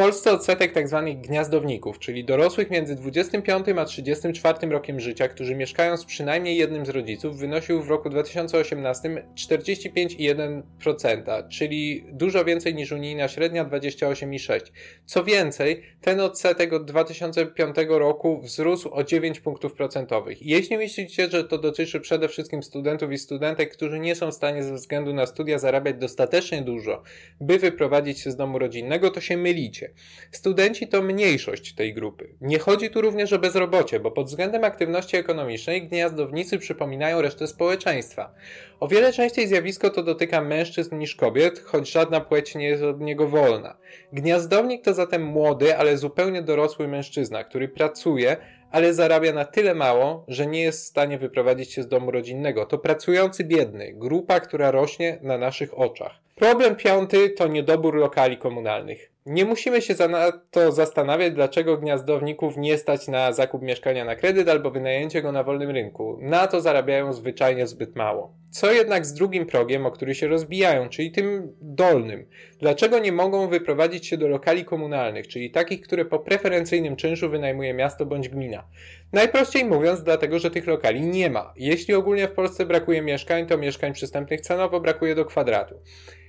Polsce 0.00 0.32
odsetek 0.32 0.74
tzw. 0.74 1.02
Tak 1.06 1.20
gniazdowników, 1.20 1.98
czyli 1.98 2.24
dorosłych 2.24 2.70
między 2.70 2.94
25 2.94 3.66
a 3.78 3.84
34 3.84 4.68
rokiem 4.68 5.00
życia, 5.00 5.28
którzy 5.28 5.54
mieszkają 5.54 5.96
z 5.96 6.04
przynajmniej 6.04 6.56
jednym 6.56 6.86
z 6.86 6.88
rodziców, 6.88 7.38
wynosił 7.38 7.82
w 7.82 7.88
roku 7.88 8.10
2018 8.10 9.24
45,1%, 9.34 11.48
czyli 11.48 12.04
dużo 12.12 12.44
więcej 12.44 12.74
niż 12.74 12.92
unijna 12.92 13.28
średnia 13.28 13.64
28,6%. 13.64 14.60
Co 15.06 15.24
więcej, 15.24 15.82
ten 16.00 16.20
odsetek 16.20 16.72
od 16.72 16.84
2005 16.84 17.76
roku 17.88 18.40
wzrósł 18.42 18.90
o 18.92 19.04
9 19.04 19.40
punktów 19.40 19.74
procentowych. 19.74 20.42
Jeśli 20.42 20.76
myślicie, 20.76 21.30
że 21.30 21.44
to 21.44 21.58
dotyczy 21.58 22.00
przede 22.00 22.28
wszystkim 22.28 22.62
studentów 22.62 23.12
i 23.12 23.18
studentek, 23.18 23.72
którzy 23.72 24.00
nie 24.00 24.14
są 24.14 24.30
w 24.30 24.34
stanie 24.34 24.62
ze 24.62 24.74
względu 24.74 25.14
na 25.14 25.26
studia 25.26 25.58
zarabiać 25.58 25.96
dostatecznie 25.96 26.62
dużo, 26.62 27.02
by 27.40 27.58
wyprowadzić 27.58 28.20
się 28.20 28.30
z 28.30 28.36
domu 28.36 28.58
rodzinnego, 28.58 29.10
to 29.10 29.20
się 29.20 29.36
mylicie. 29.36 29.89
Studenci 30.30 30.88
to 30.88 31.02
mniejszość 31.02 31.74
tej 31.74 31.94
grupy. 31.94 32.34
Nie 32.40 32.58
chodzi 32.58 32.90
tu 32.90 33.00
również 33.00 33.32
o 33.32 33.38
bezrobocie, 33.38 34.00
bo 34.00 34.10
pod 34.10 34.26
względem 34.26 34.64
aktywności 34.64 35.16
ekonomicznej 35.16 35.88
gniazdownicy 35.88 36.58
przypominają 36.58 37.22
resztę 37.22 37.46
społeczeństwa. 37.46 38.34
O 38.80 38.88
wiele 38.88 39.12
częściej 39.12 39.48
zjawisko 39.48 39.90
to 39.90 40.02
dotyka 40.02 40.40
mężczyzn 40.40 40.98
niż 40.98 41.16
kobiet, 41.16 41.62
choć 41.64 41.90
żadna 41.90 42.20
płeć 42.20 42.54
nie 42.54 42.66
jest 42.66 42.82
od 42.82 43.00
niego 43.00 43.28
wolna. 43.28 43.76
Gniazdownik 44.12 44.84
to 44.84 44.94
zatem 44.94 45.22
młody, 45.22 45.76
ale 45.76 45.96
zupełnie 45.96 46.42
dorosły 46.42 46.88
mężczyzna, 46.88 47.44
który 47.44 47.68
pracuje, 47.68 48.36
ale 48.70 48.94
zarabia 48.94 49.32
na 49.32 49.44
tyle 49.44 49.74
mało, 49.74 50.24
że 50.28 50.46
nie 50.46 50.62
jest 50.62 50.84
w 50.84 50.88
stanie 50.88 51.18
wyprowadzić 51.18 51.72
się 51.72 51.82
z 51.82 51.88
domu 51.88 52.10
rodzinnego. 52.10 52.66
To 52.66 52.78
pracujący 52.78 53.44
biedny, 53.44 53.92
grupa, 53.92 54.40
która 54.40 54.70
rośnie 54.70 55.18
na 55.22 55.38
naszych 55.38 55.78
oczach. 55.78 56.29
Problem 56.40 56.76
piąty 56.76 57.30
to 57.30 57.48
niedobór 57.48 57.94
lokali 57.94 58.36
komunalnych. 58.36 59.12
Nie 59.26 59.44
musimy 59.44 59.82
się 59.82 59.94
za 59.94 60.32
to 60.50 60.72
zastanawiać, 60.72 61.32
dlaczego 61.32 61.76
gniazdowników 61.76 62.56
nie 62.56 62.78
stać 62.78 63.08
na 63.08 63.32
zakup 63.32 63.62
mieszkania 63.62 64.04
na 64.04 64.16
kredyt 64.16 64.48
albo 64.48 64.70
wynajęcie 64.70 65.22
go 65.22 65.32
na 65.32 65.44
wolnym 65.44 65.70
rynku. 65.70 66.18
Na 66.20 66.46
to 66.46 66.60
zarabiają 66.60 67.12
zwyczajnie 67.12 67.66
zbyt 67.66 67.96
mało. 67.96 68.34
Co 68.50 68.72
jednak 68.72 69.06
z 69.06 69.14
drugim 69.14 69.46
progiem, 69.46 69.86
o 69.86 69.90
który 69.90 70.14
się 70.14 70.28
rozbijają, 70.28 70.88
czyli 70.88 71.10
tym 71.10 71.56
dolnym? 71.60 72.26
Dlaczego 72.58 72.98
nie 72.98 73.12
mogą 73.12 73.48
wyprowadzić 73.48 74.06
się 74.06 74.16
do 74.16 74.28
lokali 74.28 74.64
komunalnych, 74.64 75.28
czyli 75.28 75.50
takich, 75.50 75.80
które 75.80 76.04
po 76.04 76.18
preferencyjnym 76.18 76.96
czynszu 76.96 77.30
wynajmuje 77.30 77.74
miasto 77.74 78.06
bądź 78.06 78.28
gmina? 78.28 78.64
Najprościej 79.12 79.64
mówiąc, 79.64 80.02
dlatego, 80.02 80.38
że 80.38 80.50
tych 80.50 80.66
lokali 80.66 81.00
nie 81.00 81.30
ma. 81.30 81.52
Jeśli 81.56 81.94
ogólnie 81.94 82.28
w 82.28 82.32
Polsce 82.32 82.66
brakuje 82.66 83.02
mieszkań, 83.02 83.46
to 83.46 83.58
mieszkań 83.58 83.92
przystępnych 83.92 84.40
cenowo 84.40 84.80
brakuje 84.80 85.14
do 85.14 85.24
kwadratu. 85.24 85.74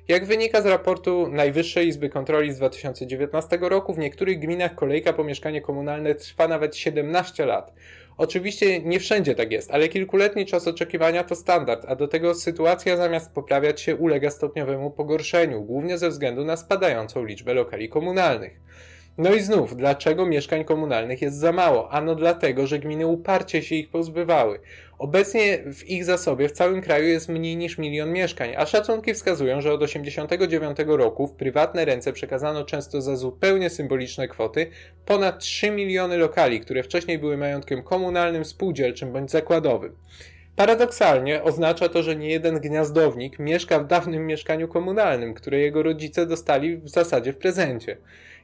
Jak 0.08 0.26
wynika 0.26 0.62
z 0.62 0.66
raportu 0.66 1.28
Najwyższej 1.32 1.88
Izby 1.88 2.10
Kontroli 2.10 2.54
z 2.54 2.58
2019 2.58 3.58
roku, 3.62 3.94
w 3.94 3.98
niektórych 3.98 4.40
gminach 4.40 4.76
kolejka 4.76 5.14
po 5.14 5.24
mieszkanie 5.24 5.62
komunalne 5.62 6.16
trwa 6.16 6.48
nawet 6.48 6.76
17 6.76 7.46
lat. 7.46 7.74
Oczywiście 8.18 8.80
nie 8.80 9.00
wszędzie 9.00 9.36
tak 9.36 9.52
jest, 9.52 9.72
ale 9.72 9.88
kilkuletni 9.88 10.46
czas 10.46 10.68
oczekiwania 10.68 11.24
to 11.24 11.36
standard, 11.36 11.86
a 11.88 11.96
do 11.96 12.08
tego 12.08 12.36
sytuacja 12.36 12.98
zamiast 12.98 13.34
poprawiać 13.34 13.82
się 13.82 13.96
ulega 13.96 14.30
stopniowemu 14.30 14.92
pogorszeniu, 14.92 15.62
głównie 15.62 15.98
ze 15.98 16.10
względu 16.10 16.46
na 16.46 16.58
spadającą 16.58 17.26
liczbę 17.26 17.54
lokali 17.54 17.90
komunalnych. 17.90 18.60
No 19.18 19.34
i 19.34 19.42
znów, 19.42 19.76
dlaczego 19.76 20.26
mieszkań 20.26 20.66
komunalnych 20.66 21.22
jest 21.22 21.38
za 21.38 21.52
mało? 21.52 21.92
Ano 21.92 22.16
dlatego, 22.16 22.68
że 22.68 22.80
gminy 22.80 23.08
uparcie 23.08 23.62
się 23.62 23.76
ich 23.76 23.90
pozbywały. 23.90 24.60
Obecnie 25.00 25.60
w 25.74 25.90
ich 25.90 26.06
zasobie 26.06 26.50
w 26.50 26.52
całym 26.52 26.82
kraju 26.82 27.08
jest 27.08 27.30
mniej 27.30 27.58
niż 27.58 27.78
milion 27.78 28.12
mieszkań, 28.12 28.54
a 28.58 28.66
szacunki 28.66 29.14
wskazują, 29.14 29.62
że 29.62 29.74
od 29.74 29.82
1989 29.82 30.98
roku 30.98 31.28
w 31.28 31.34
prywatne 31.34 31.86
ręce 31.86 32.14
przekazano 32.14 32.66
często 32.66 33.02
za 33.02 33.16
zupełnie 33.16 33.70
symboliczne 33.70 34.28
kwoty 34.28 34.68
ponad 35.06 35.40
3 35.40 35.72
miliony 35.72 36.18
lokali, 36.18 36.60
które 36.60 36.84
wcześniej 36.84 37.20
były 37.20 37.38
majątkiem 37.38 37.84
komunalnym, 37.84 38.46
spółdzielczym 38.46 39.12
bądź 39.12 39.32
zakładowym. 39.32 39.96
Paradoksalnie 40.56 41.44
oznacza 41.44 41.90
to, 41.90 42.04
że 42.04 42.16
nie 42.16 42.30
jeden 42.30 42.60
gniazdownik 42.60 43.40
mieszka 43.40 43.80
w 43.80 43.88
dawnym 43.88 44.28
mieszkaniu 44.28 44.68
komunalnym, 44.68 45.34
które 45.34 45.60
jego 45.60 45.84
rodzice 45.84 46.26
dostali 46.26 46.78
w 46.78 46.90
zasadzie 46.90 47.34
w 47.34 47.38
prezencie. 47.38 47.98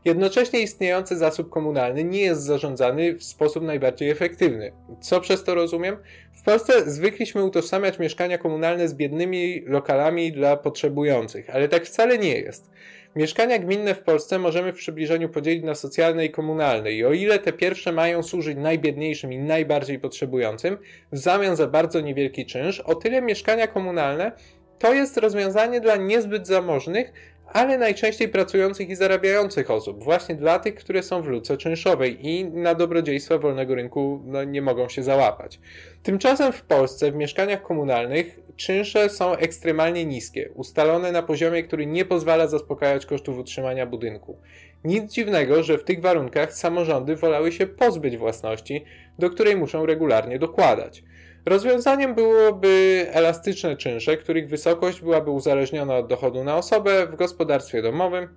Jednocześnie 0.07 0.59
istniejący 0.59 1.17
zasób 1.17 1.49
komunalny 1.49 2.03
nie 2.03 2.21
jest 2.21 2.41
zarządzany 2.41 3.13
w 3.13 3.23
sposób 3.23 3.63
najbardziej 3.63 4.09
efektywny. 4.09 4.71
Co 5.01 5.21
przez 5.21 5.43
to 5.43 5.55
rozumiem? 5.55 5.97
W 6.33 6.43
Polsce 6.43 6.91
zwykliśmy 6.91 7.43
utożsamiać 7.43 7.99
mieszkania 7.99 8.37
komunalne 8.37 8.87
z 8.87 8.93
biednymi 8.93 9.63
lokalami 9.65 10.31
dla 10.31 10.57
potrzebujących, 10.57 11.49
ale 11.49 11.69
tak 11.69 11.85
wcale 11.85 12.17
nie 12.17 12.39
jest. 12.39 12.69
Mieszkania 13.15 13.59
gminne 13.59 13.95
w 13.95 14.03
Polsce 14.03 14.39
możemy 14.39 14.73
w 14.73 14.75
przybliżeniu 14.75 15.29
podzielić 15.29 15.63
na 15.63 15.75
socjalne 15.75 16.25
i 16.25 16.31
komunalne 16.31 16.91
i 16.91 17.05
o 17.05 17.13
ile 17.13 17.39
te 17.39 17.53
pierwsze 17.53 17.91
mają 17.91 18.23
służyć 18.23 18.57
najbiedniejszym 18.57 19.33
i 19.33 19.37
najbardziej 19.37 19.99
potrzebującym 19.99 20.77
w 21.11 21.17
zamian 21.17 21.55
za 21.55 21.67
bardzo 21.67 22.01
niewielki 22.01 22.45
czynsz, 22.45 22.79
o 22.79 22.95
tyle 22.95 23.21
mieszkania 23.21 23.67
komunalne 23.67 24.31
to 24.79 24.93
jest 24.93 25.17
rozwiązanie 25.17 25.81
dla 25.81 25.95
niezbyt 25.95 26.47
zamożnych, 26.47 27.13
ale 27.53 27.77
najczęściej 27.77 28.29
pracujących 28.29 28.89
i 28.89 28.95
zarabiających 28.95 29.71
osób, 29.71 30.03
właśnie 30.03 30.35
dla 30.35 30.59
tych, 30.59 30.75
które 30.75 31.03
są 31.03 31.21
w 31.21 31.27
luce 31.27 31.57
czynszowej 31.57 32.27
i 32.27 32.45
na 32.45 32.75
dobrodziejstwa 32.75 33.37
wolnego 33.37 33.75
rynku 33.75 34.21
no, 34.25 34.43
nie 34.43 34.61
mogą 34.61 34.89
się 34.89 35.03
załapać. 35.03 35.59
Tymczasem 36.03 36.53
w 36.53 36.61
Polsce 36.61 37.11
w 37.11 37.15
mieszkaniach 37.15 37.63
komunalnych 37.63 38.39
czynsze 38.55 39.09
są 39.09 39.35
ekstremalnie 39.35 40.05
niskie, 40.05 40.49
ustalone 40.55 41.11
na 41.11 41.23
poziomie, 41.23 41.63
który 41.63 41.85
nie 41.85 42.05
pozwala 42.05 42.47
zaspokajać 42.47 43.05
kosztów 43.05 43.37
utrzymania 43.37 43.85
budynku. 43.85 44.37
Nic 44.83 45.13
dziwnego, 45.13 45.63
że 45.63 45.77
w 45.77 45.83
tych 45.83 46.01
warunkach 46.01 46.53
samorządy 46.53 47.15
wolały 47.15 47.51
się 47.51 47.67
pozbyć 47.67 48.17
własności, 48.17 48.85
do 49.19 49.29
której 49.29 49.55
muszą 49.55 49.85
regularnie 49.85 50.39
dokładać. 50.39 51.03
Rozwiązaniem 51.47 52.15
byłoby 52.15 53.05
elastyczne 53.11 53.77
czynsze, 53.77 54.17
których 54.17 54.49
wysokość 54.49 55.01
byłaby 55.01 55.31
uzależniona 55.31 55.95
od 55.95 56.07
dochodu 56.07 56.43
na 56.43 56.57
osobę 56.57 57.07
w 57.07 57.15
gospodarstwie 57.15 57.81
domowym, 57.81 58.27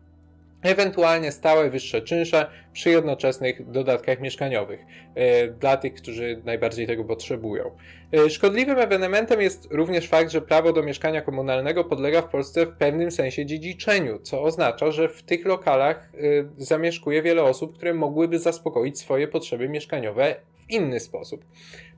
ewentualnie 0.63 1.33
stałe 1.33 1.71
wyższe 1.71 2.03
czynsze 2.03 2.47
przy 2.73 2.91
jednoczesnych 2.91 3.71
dodatkach 3.71 4.21
mieszkaniowych 4.21 4.81
e, 5.15 5.49
dla 5.49 5.77
tych, 5.77 5.95
którzy 5.95 6.43
najbardziej 6.45 6.87
tego 6.87 7.05
potrzebują. 7.05 7.71
E, 8.13 8.31
szkodliwym 8.31 8.79
ewenementem 8.79 9.41
jest 9.41 9.69
również 9.71 10.09
fakt, 10.09 10.31
że 10.31 10.41
prawo 10.41 10.73
do 10.73 10.83
mieszkania 10.83 11.23
komunalnego 11.23 11.85
podlega 11.85 12.23
w 12.23 12.29
Polsce 12.29 12.67
w 12.67 12.73
pewnym 12.73 13.11
sensie 13.11 13.47
dziedziczeniu, 13.47 14.19
co 14.19 14.43
oznacza, 14.43 14.91
że 14.91 15.09
w 15.09 15.23
tych 15.23 15.47
lokalach 15.47 16.13
e, 16.15 16.19
zamieszkuje 16.57 17.23
wiele 17.23 17.43
osób, 17.43 17.77
które 17.77 17.95
mogłyby 17.95 18.39
zaspokoić 18.39 18.99
swoje 18.99 19.29
potrzeby 19.29 19.69
mieszkaniowe 19.69 20.37
inny 20.75 21.01
sposób. 21.01 21.45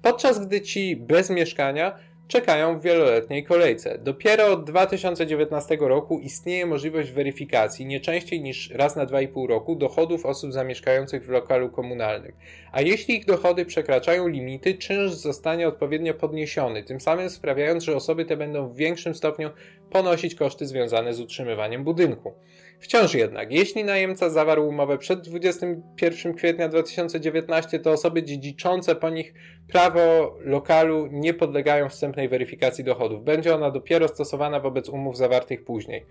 Podczas 0.03 0.47
gdy 0.47 0.61
ci 0.61 0.97
bez 0.97 1.31
mieszkania 1.31 1.99
czekają 2.29 2.79
w 2.79 2.83
wieloletniej 2.83 3.45
kolejce. 3.45 3.99
Dopiero 3.99 4.47
od 4.47 4.65
2019 4.65 5.77
roku 5.81 6.19
istnieje 6.19 6.67
możliwość 6.67 7.11
weryfikacji 7.11 7.87
nie 7.87 8.01
częściej 8.01 8.41
niż 8.41 8.71
raz 8.71 8.97
na 8.97 9.07
2,5 9.07 9.49
roku 9.49 9.77
dochodów 9.77 10.27
osób 10.27 10.53
zamieszkających 10.53 11.27
w 11.27 11.31
lokalu 11.31 11.71
komunalnym. 11.71 12.33
A 12.73 12.81
jeśli 12.81 13.17
ich 13.17 13.25
dochody 13.25 13.65
przekraczają 13.65 14.29
limity, 14.29 14.75
czynsz 14.75 15.13
zostanie 15.13 15.69
odpowiednio 15.69 16.15
podniesiony, 16.15 16.83
tym 16.83 17.01
samym 17.01 17.31
sprawiając, 17.31 17.85
że 17.85 17.97
osoby 17.97 18.25
te 18.25 18.37
będą 18.37 18.69
w 18.69 18.77
większym 18.77 19.15
stopniu 19.15 19.51
ponosić 19.91 20.35
koszty 20.35 20.67
związane 20.67 21.15
z 21.15 21.21
utrzymywaniem 21.21 21.85
budynku. 21.85 22.35
Wciąż 22.81 23.15
jednak, 23.15 23.53
jeśli 23.53 23.85
najemca 23.85 24.31
zawarł 24.31 24.69
umowę 24.69 24.99
przed 24.99 25.21
21 25.21 26.35
kwietnia 26.35 26.69
2019, 26.69 27.79
to 27.79 27.91
osoby 27.91 28.23
dziedziczące 28.23 28.95
po 28.95 29.11
nich 29.11 29.35
prawo 29.69 30.37
lokalu 30.41 31.09
nie 31.11 31.35
podlegają 31.35 31.89
weryfikacji 32.13 32.85
dochodów. 32.85 33.25
Będzie 33.25 33.55
ona 33.55 33.71
dopiero 33.71 34.09
stosowana 34.09 34.61
wobec 34.61 34.89
umów 34.89 35.17
zawartych 35.17 35.65
później. 35.65 36.07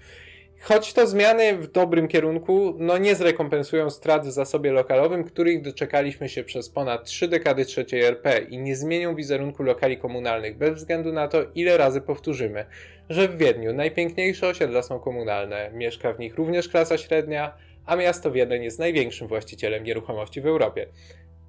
Choć 0.62 0.94
to 0.94 1.08
zmiany 1.08 1.58
w 1.58 1.72
dobrym 1.72 2.08
kierunku, 2.08 2.76
no 2.78 2.98
nie 2.98 3.16
zrekompensują 3.16 3.90
strat 3.90 4.28
w 4.28 4.32
zasobie 4.32 4.72
lokalowym, 4.72 5.24
których 5.24 5.62
doczekaliśmy 5.62 6.30
się 6.30 6.44
przez 6.44 6.70
ponad 6.70 7.06
trzy 7.06 7.28
dekady 7.28 7.66
trzeciej 7.66 8.02
RP 8.02 8.40
i 8.50 8.58
nie 8.58 8.76
zmienią 8.76 9.16
wizerunku 9.16 9.64
lokali 9.64 9.98
komunalnych, 9.98 10.58
bez 10.58 10.74
względu 10.74 11.14
na 11.14 11.28
to, 11.28 11.44
ile 11.56 11.78
razy 11.78 12.02
powtórzymy, 12.02 12.66
że 13.10 13.28
w 13.28 13.38
Wiedniu 13.38 13.74
najpiękniejsze 13.74 14.48
osiedla 14.48 14.82
są 14.82 15.00
komunalne, 15.00 15.72
mieszka 15.74 16.14
w 16.14 16.20
nich 16.20 16.36
również 16.36 16.70
klasa 16.70 16.98
średnia, 16.98 17.54
a 17.86 17.96
miasto 17.96 18.32
Wiedeń 18.32 18.64
jest 18.64 18.80
największym 18.80 19.28
właścicielem 19.28 19.84
nieruchomości 19.84 20.42
w 20.42 20.46
Europie. 20.46 20.88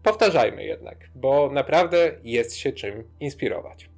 Powtarzajmy 0.02 0.64
jednak, 0.64 1.08
bo 1.14 1.50
naprawdę 1.50 2.12
jest 2.24 2.56
się 2.56 2.72
czym 2.72 3.04
inspirować. 3.20 3.91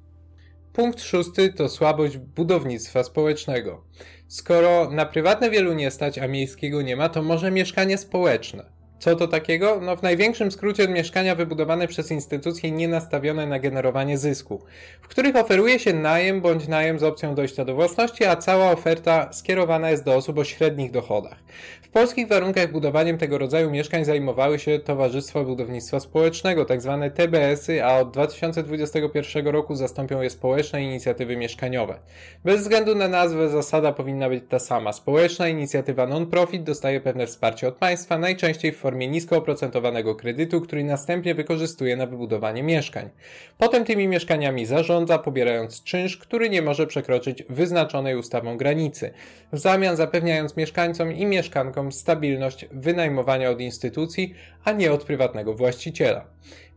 Punkt 0.75 1.01
szósty 1.01 1.53
to 1.53 1.69
słabość 1.69 2.17
budownictwa 2.17 3.03
społecznego. 3.03 3.83
Skoro 4.27 4.89
na 4.91 5.05
prywatne 5.05 5.49
wielu 5.49 5.73
nie 5.73 5.91
stać, 5.91 6.17
a 6.19 6.27
miejskiego 6.27 6.81
nie 6.81 6.95
ma, 6.95 7.09
to 7.09 7.21
może 7.21 7.51
mieszkanie 7.51 7.97
społeczne. 7.97 8.74
Co 8.99 9.15
to 9.15 9.27
takiego? 9.27 9.79
No 9.81 9.95
w 9.95 10.03
największym 10.03 10.51
skrócie 10.51 10.87
mieszkania 10.87 11.35
wybudowane 11.35 11.87
przez 11.87 12.11
instytucje 12.11 12.71
nienastawione 12.71 13.45
na 13.45 13.59
generowanie 13.59 14.17
zysku, 14.17 14.61
w 15.01 15.07
których 15.07 15.35
oferuje 15.35 15.79
się 15.79 15.93
najem 15.93 16.41
bądź 16.41 16.67
najem 16.67 16.99
z 16.99 17.03
opcją 17.03 17.35
dojścia 17.35 17.65
do 17.65 17.75
własności, 17.75 18.25
a 18.25 18.35
cała 18.35 18.71
oferta 18.71 19.33
skierowana 19.33 19.91
jest 19.91 20.03
do 20.03 20.15
osób 20.15 20.37
o 20.37 20.43
średnich 20.43 20.91
dochodach. 20.91 21.37
W 21.81 21.89
polskich 21.89 22.27
warunkach 22.27 22.71
budowaniem 22.71 23.17
tego 23.17 23.37
rodzaju 23.37 23.71
mieszkań 23.71 24.05
zajmowały 24.05 24.59
się 24.59 24.79
Towarzystwa 24.79 25.43
Budownictwa 25.43 25.99
Społecznego, 25.99 26.65
tzw. 26.65 26.99
Tak 27.01 27.13
TBS-y, 27.13 27.85
a 27.85 27.99
od 27.99 28.11
2021 28.11 29.47
roku 29.47 29.75
zastąpią 29.75 30.21
je 30.21 30.29
społeczne 30.29 30.83
inicjatywy 30.83 31.37
mieszkaniowe. 31.37 31.99
Bez 32.45 32.61
względu 32.61 32.95
na 32.95 33.07
nazwę 33.07 33.49
zasada 33.49 33.91
powinna 33.91 34.29
być 34.29 34.43
ta 34.49 34.59
sama. 34.59 34.93
Społeczna 34.93 35.47
inicjatywa 35.47 36.07
non-profit 36.07 36.63
dostaje 36.63 37.01
pewne 37.01 37.27
wsparcie 37.27 37.67
od 37.67 37.75
państwa, 37.75 38.17
najczęściej 38.17 38.71
w 38.71 38.77
formie 38.85 39.07
nisko 39.07 39.37
oprocentowanego 39.37 40.15
kredytu, 40.15 40.61
który 40.61 40.83
następnie 40.83 41.35
wykorzystuje 41.35 41.95
na 41.95 42.05
wybudowanie 42.05 42.63
mieszkań. 42.63 43.09
Potem 43.57 43.85
tymi 43.85 44.07
mieszkaniami 44.07 44.65
zarządza, 44.65 45.19
pobierając 45.19 45.83
czynsz, 45.83 46.17
który 46.17 46.49
nie 46.49 46.61
może 46.61 46.87
przekroczyć 46.87 47.43
wyznaczonej 47.49 48.15
ustawą 48.15 48.57
granicy, 48.57 49.11
w 49.53 49.59
zamian 49.59 49.95
zapewniając 49.95 50.57
mieszkańcom 50.57 51.13
i 51.13 51.25
mieszkankom 51.25 51.91
stabilność 51.91 52.65
wynajmowania 52.71 53.49
od 53.49 53.61
instytucji, 53.61 54.35
a 54.63 54.71
nie 54.71 54.91
od 54.91 55.03
prywatnego 55.03 55.53
właściciela. 55.53 56.25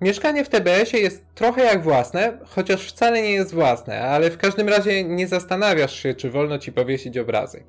Mieszkanie 0.00 0.44
w 0.44 0.48
TBS-ie 0.48 1.02
jest 1.02 1.24
trochę 1.34 1.64
jak 1.64 1.82
własne, 1.82 2.38
chociaż 2.44 2.88
wcale 2.88 3.22
nie 3.22 3.32
jest 3.32 3.54
własne, 3.54 4.00
ale 4.00 4.30
w 4.30 4.38
każdym 4.38 4.68
razie 4.68 5.04
nie 5.04 5.26
zastanawiasz 5.26 6.02
się, 6.02 6.14
czy 6.14 6.30
wolno 6.30 6.58
ci 6.58 6.72
powiesić 6.72 7.18
obrazek. 7.18 7.64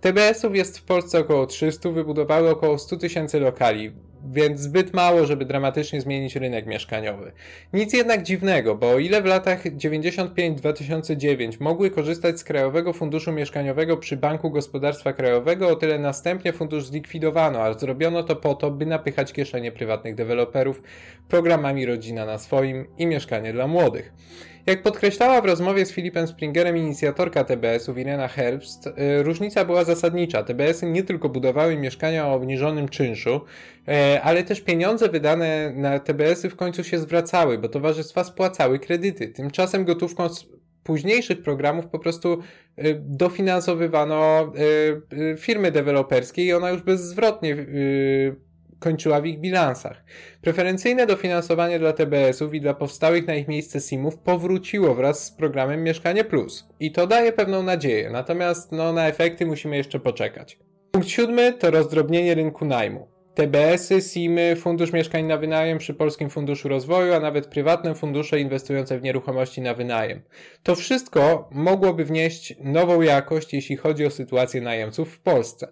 TBS-ów 0.00 0.56
jest 0.56 0.78
w 0.78 0.82
Polsce 0.82 1.18
około 1.18 1.46
300, 1.46 1.90
wybudowały 1.90 2.50
około 2.50 2.78
100 2.78 2.96
tysięcy 2.96 3.40
lokali, 3.40 3.92
więc 4.30 4.60
zbyt 4.60 4.94
mało, 4.94 5.26
żeby 5.26 5.44
dramatycznie 5.44 6.00
zmienić 6.00 6.36
rynek 6.36 6.66
mieszkaniowy. 6.66 7.32
Nic 7.72 7.92
jednak 7.92 8.22
dziwnego, 8.22 8.74
bo 8.74 8.90
o 8.90 8.98
ile 8.98 9.22
w 9.22 9.24
latach 9.24 9.64
95-2009 9.64 11.60
mogły 11.60 11.90
korzystać 11.90 12.40
z 12.40 12.44
Krajowego 12.44 12.92
Funduszu 12.92 13.32
Mieszkaniowego 13.32 13.96
przy 13.96 14.16
Banku 14.16 14.50
Gospodarstwa 14.50 15.12
Krajowego, 15.12 15.68
o 15.68 15.76
tyle 15.76 15.98
następnie 15.98 16.52
fundusz 16.52 16.84
zlikwidowano, 16.84 17.62
a 17.62 17.78
zrobiono 17.78 18.22
to 18.22 18.36
po 18.36 18.54
to, 18.54 18.70
by 18.70 18.86
napychać 18.86 19.32
kieszenie 19.32 19.72
prywatnych 19.72 20.14
deweloperów 20.14 20.82
programami 21.28 21.86
Rodzina 21.86 22.26
na 22.26 22.38
swoim 22.38 22.86
i 22.98 23.06
Mieszkanie 23.06 23.52
dla 23.52 23.66
Młodych. 23.66 24.12
Jak 24.68 24.82
podkreślała 24.82 25.40
w 25.40 25.44
rozmowie 25.44 25.86
z 25.86 25.92
Filipem 25.92 26.26
Springerem 26.26 26.76
inicjatorka 26.76 27.44
TBS-ów 27.44 27.98
Irena 27.98 28.28
Herbst, 28.28 28.86
y, 28.86 29.22
różnica 29.22 29.64
była 29.64 29.84
zasadnicza. 29.84 30.42
TBS-y 30.42 30.86
nie 30.86 31.02
tylko 31.02 31.28
budowały 31.28 31.76
mieszkania 31.76 32.26
o 32.26 32.34
obniżonym 32.34 32.88
czynszu, 32.88 33.40
y, 34.16 34.17
ale 34.22 34.42
też 34.42 34.60
pieniądze 34.60 35.08
wydane 35.08 35.72
na 35.76 35.98
TBS-y 35.98 36.50
w 36.50 36.56
końcu 36.56 36.84
się 36.84 36.98
zwracały, 36.98 37.58
bo 37.58 37.68
towarzystwa 37.68 38.24
spłacały 38.24 38.78
kredyty. 38.78 39.28
Tymczasem 39.28 39.84
gotówką 39.84 40.28
z 40.28 40.46
późniejszych 40.82 41.42
programów 41.42 41.86
po 41.86 41.98
prostu 41.98 42.38
y, 42.78 43.00
dofinansowywano 43.04 44.52
firmy 45.38 45.72
deweloperskie 45.72 46.44
i 46.44 46.52
ona 46.52 46.70
już 46.70 46.82
bezzwrotnie 46.82 47.56
kończyła 48.78 49.20
w 49.20 49.26
ich 49.26 49.40
bilansach. 49.40 50.04
Preferencyjne 50.42 51.06
dofinansowanie 51.06 51.78
dla 51.78 51.92
TBS-ów 51.92 52.54
i 52.54 52.60
dla 52.60 52.74
powstałych 52.74 53.26
na 53.26 53.34
ich 53.34 53.48
miejsce 53.48 53.80
SIM-ów 53.80 54.18
powróciło 54.18 54.94
wraz 54.94 55.24
z 55.24 55.30
programem 55.30 55.82
Mieszkanie 55.82 56.24
Plus. 56.24 56.68
I 56.80 56.92
to 56.92 57.06
daje 57.06 57.32
pewną 57.32 57.62
nadzieję, 57.62 58.10
natomiast 58.10 58.72
no, 58.72 58.92
na 58.92 59.08
efekty 59.08 59.46
musimy 59.46 59.76
jeszcze 59.76 60.00
poczekać. 60.00 60.58
Punkt 60.90 61.08
siódmy 61.08 61.52
to 61.52 61.70
rozdrobnienie 61.70 62.34
rynku 62.34 62.64
najmu. 62.64 63.17
TBS-y, 63.38 64.00
SIM-y, 64.00 64.56
Fundusz 64.56 64.92
Mieszkań 64.92 65.24
na 65.24 65.36
Wynajem 65.36 65.78
przy 65.78 65.94
Polskim 65.94 66.30
Funduszu 66.30 66.68
Rozwoju, 66.68 67.14
a 67.14 67.20
nawet 67.20 67.46
prywatne 67.46 67.94
fundusze 67.94 68.40
inwestujące 68.40 68.98
w 68.98 69.02
nieruchomości 69.02 69.60
na 69.60 69.74
wynajem. 69.74 70.22
To 70.62 70.74
wszystko 70.74 71.48
mogłoby 71.52 72.04
wnieść 72.04 72.54
nową 72.60 73.02
jakość, 73.02 73.54
jeśli 73.54 73.76
chodzi 73.76 74.06
o 74.06 74.10
sytuację 74.10 74.60
najemców 74.60 75.12
w 75.14 75.20
Polsce. 75.20 75.68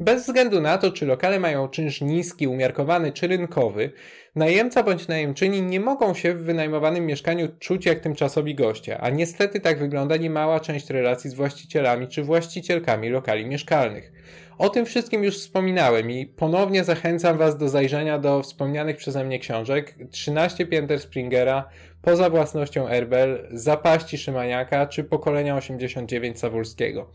Bez 0.00 0.22
względu 0.22 0.60
na 0.60 0.78
to, 0.78 0.92
czy 0.92 1.06
lokale 1.06 1.40
mają 1.40 1.68
czynsz 1.68 2.00
niski, 2.00 2.46
umiarkowany 2.46 3.12
czy 3.12 3.26
rynkowy, 3.26 3.92
najemca 4.36 4.82
bądź 4.82 5.08
najemczyni 5.08 5.62
nie 5.62 5.80
mogą 5.80 6.14
się 6.14 6.34
w 6.34 6.42
wynajmowanym 6.42 7.06
mieszkaniu 7.06 7.48
czuć 7.58 7.86
jak 7.86 8.00
tymczasowi 8.00 8.54
goście, 8.54 8.98
a 8.98 9.10
niestety 9.10 9.60
tak 9.60 9.78
wygląda 9.78 10.16
niemała 10.16 10.60
część 10.60 10.90
relacji 10.90 11.30
z 11.30 11.34
właścicielami 11.34 12.08
czy 12.08 12.22
właścicielkami 12.22 13.08
lokali 13.08 13.46
mieszkalnych. 13.46 14.12
O 14.58 14.68
tym 14.68 14.86
wszystkim 14.86 15.24
już 15.24 15.38
wspominałem 15.38 16.10
i 16.10 16.26
ponownie 16.26 16.84
zachęcam 16.84 17.38
Was 17.38 17.58
do 17.58 17.68
zajrzenia 17.68 18.18
do 18.18 18.42
wspomnianych 18.42 18.96
przeze 18.96 19.24
mnie 19.24 19.38
książek 19.38 19.94
13 20.10 20.66
pięter 20.66 21.00
Springera, 21.00 21.68
Poza 22.02 22.30
własnością 22.30 22.88
Erbel, 22.88 23.48
Zapaści 23.52 24.18
Szymaniaka 24.18 24.86
czy 24.86 25.04
Pokolenia 25.04 25.56
89 25.56 26.38
Sawulskiego. 26.38 27.10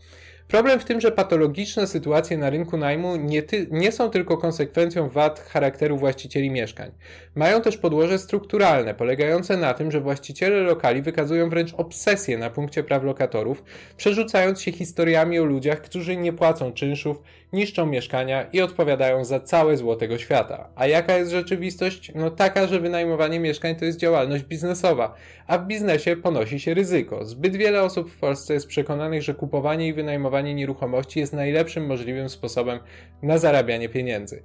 Problem 0.48 0.80
w 0.80 0.84
tym, 0.84 1.00
że 1.00 1.12
patologiczne 1.12 1.86
sytuacje 1.86 2.38
na 2.38 2.50
rynku 2.50 2.76
najmu 2.76 3.16
nie, 3.16 3.42
ty, 3.42 3.66
nie 3.70 3.92
są 3.92 4.10
tylko 4.10 4.38
konsekwencją 4.38 5.08
wad 5.08 5.40
charakteru 5.40 5.96
właścicieli 5.96 6.50
mieszkań. 6.50 6.90
Mają 7.34 7.62
też 7.62 7.78
podłoże 7.78 8.18
strukturalne, 8.18 8.94
polegające 8.94 9.56
na 9.56 9.74
tym, 9.74 9.90
że 9.90 10.00
właściciele 10.00 10.60
lokali 10.60 11.02
wykazują 11.02 11.50
wręcz 11.50 11.74
obsesję 11.74 12.38
na 12.38 12.50
punkcie 12.50 12.84
praw 12.84 13.04
lokatorów, 13.04 13.64
przerzucając 13.96 14.62
się 14.62 14.72
historiami 14.72 15.38
o 15.38 15.44
ludziach, 15.44 15.80
którzy 15.80 16.16
nie 16.16 16.32
płacą 16.32 16.72
czynszów, 16.72 17.22
niszczą 17.52 17.86
mieszkania 17.86 18.46
i 18.52 18.60
odpowiadają 18.60 19.24
za 19.24 19.40
całe 19.40 19.76
zło 19.76 19.96
tego 19.96 20.18
świata. 20.18 20.68
A 20.74 20.86
jaka 20.86 21.16
jest 21.16 21.30
rzeczywistość? 21.30 22.12
No 22.14 22.30
taka, 22.30 22.66
że 22.66 22.80
wynajmowanie 22.80 23.40
mieszkań 23.40 23.76
to 23.76 23.84
jest 23.84 23.98
działalność 23.98 24.44
biznesowa, 24.44 25.14
a 25.46 25.58
w 25.58 25.66
biznesie 25.66 26.16
ponosi 26.16 26.60
się 26.60 26.74
ryzyko. 26.74 27.24
Zbyt 27.24 27.56
wiele 27.56 27.82
osób 27.82 28.10
w 28.10 28.18
Polsce 28.18 28.54
jest 28.54 28.66
przekonanych, 28.66 29.22
że 29.22 29.34
kupowanie 29.34 29.88
i 29.88 29.92
wynajmowanie 29.92 30.54
nieruchomości 30.54 31.20
jest 31.20 31.32
najlepszym 31.32 31.86
możliwym 31.86 32.28
sposobem 32.28 32.78
na 33.22 33.38
zarabianie 33.38 33.88
pieniędzy. 33.88 34.42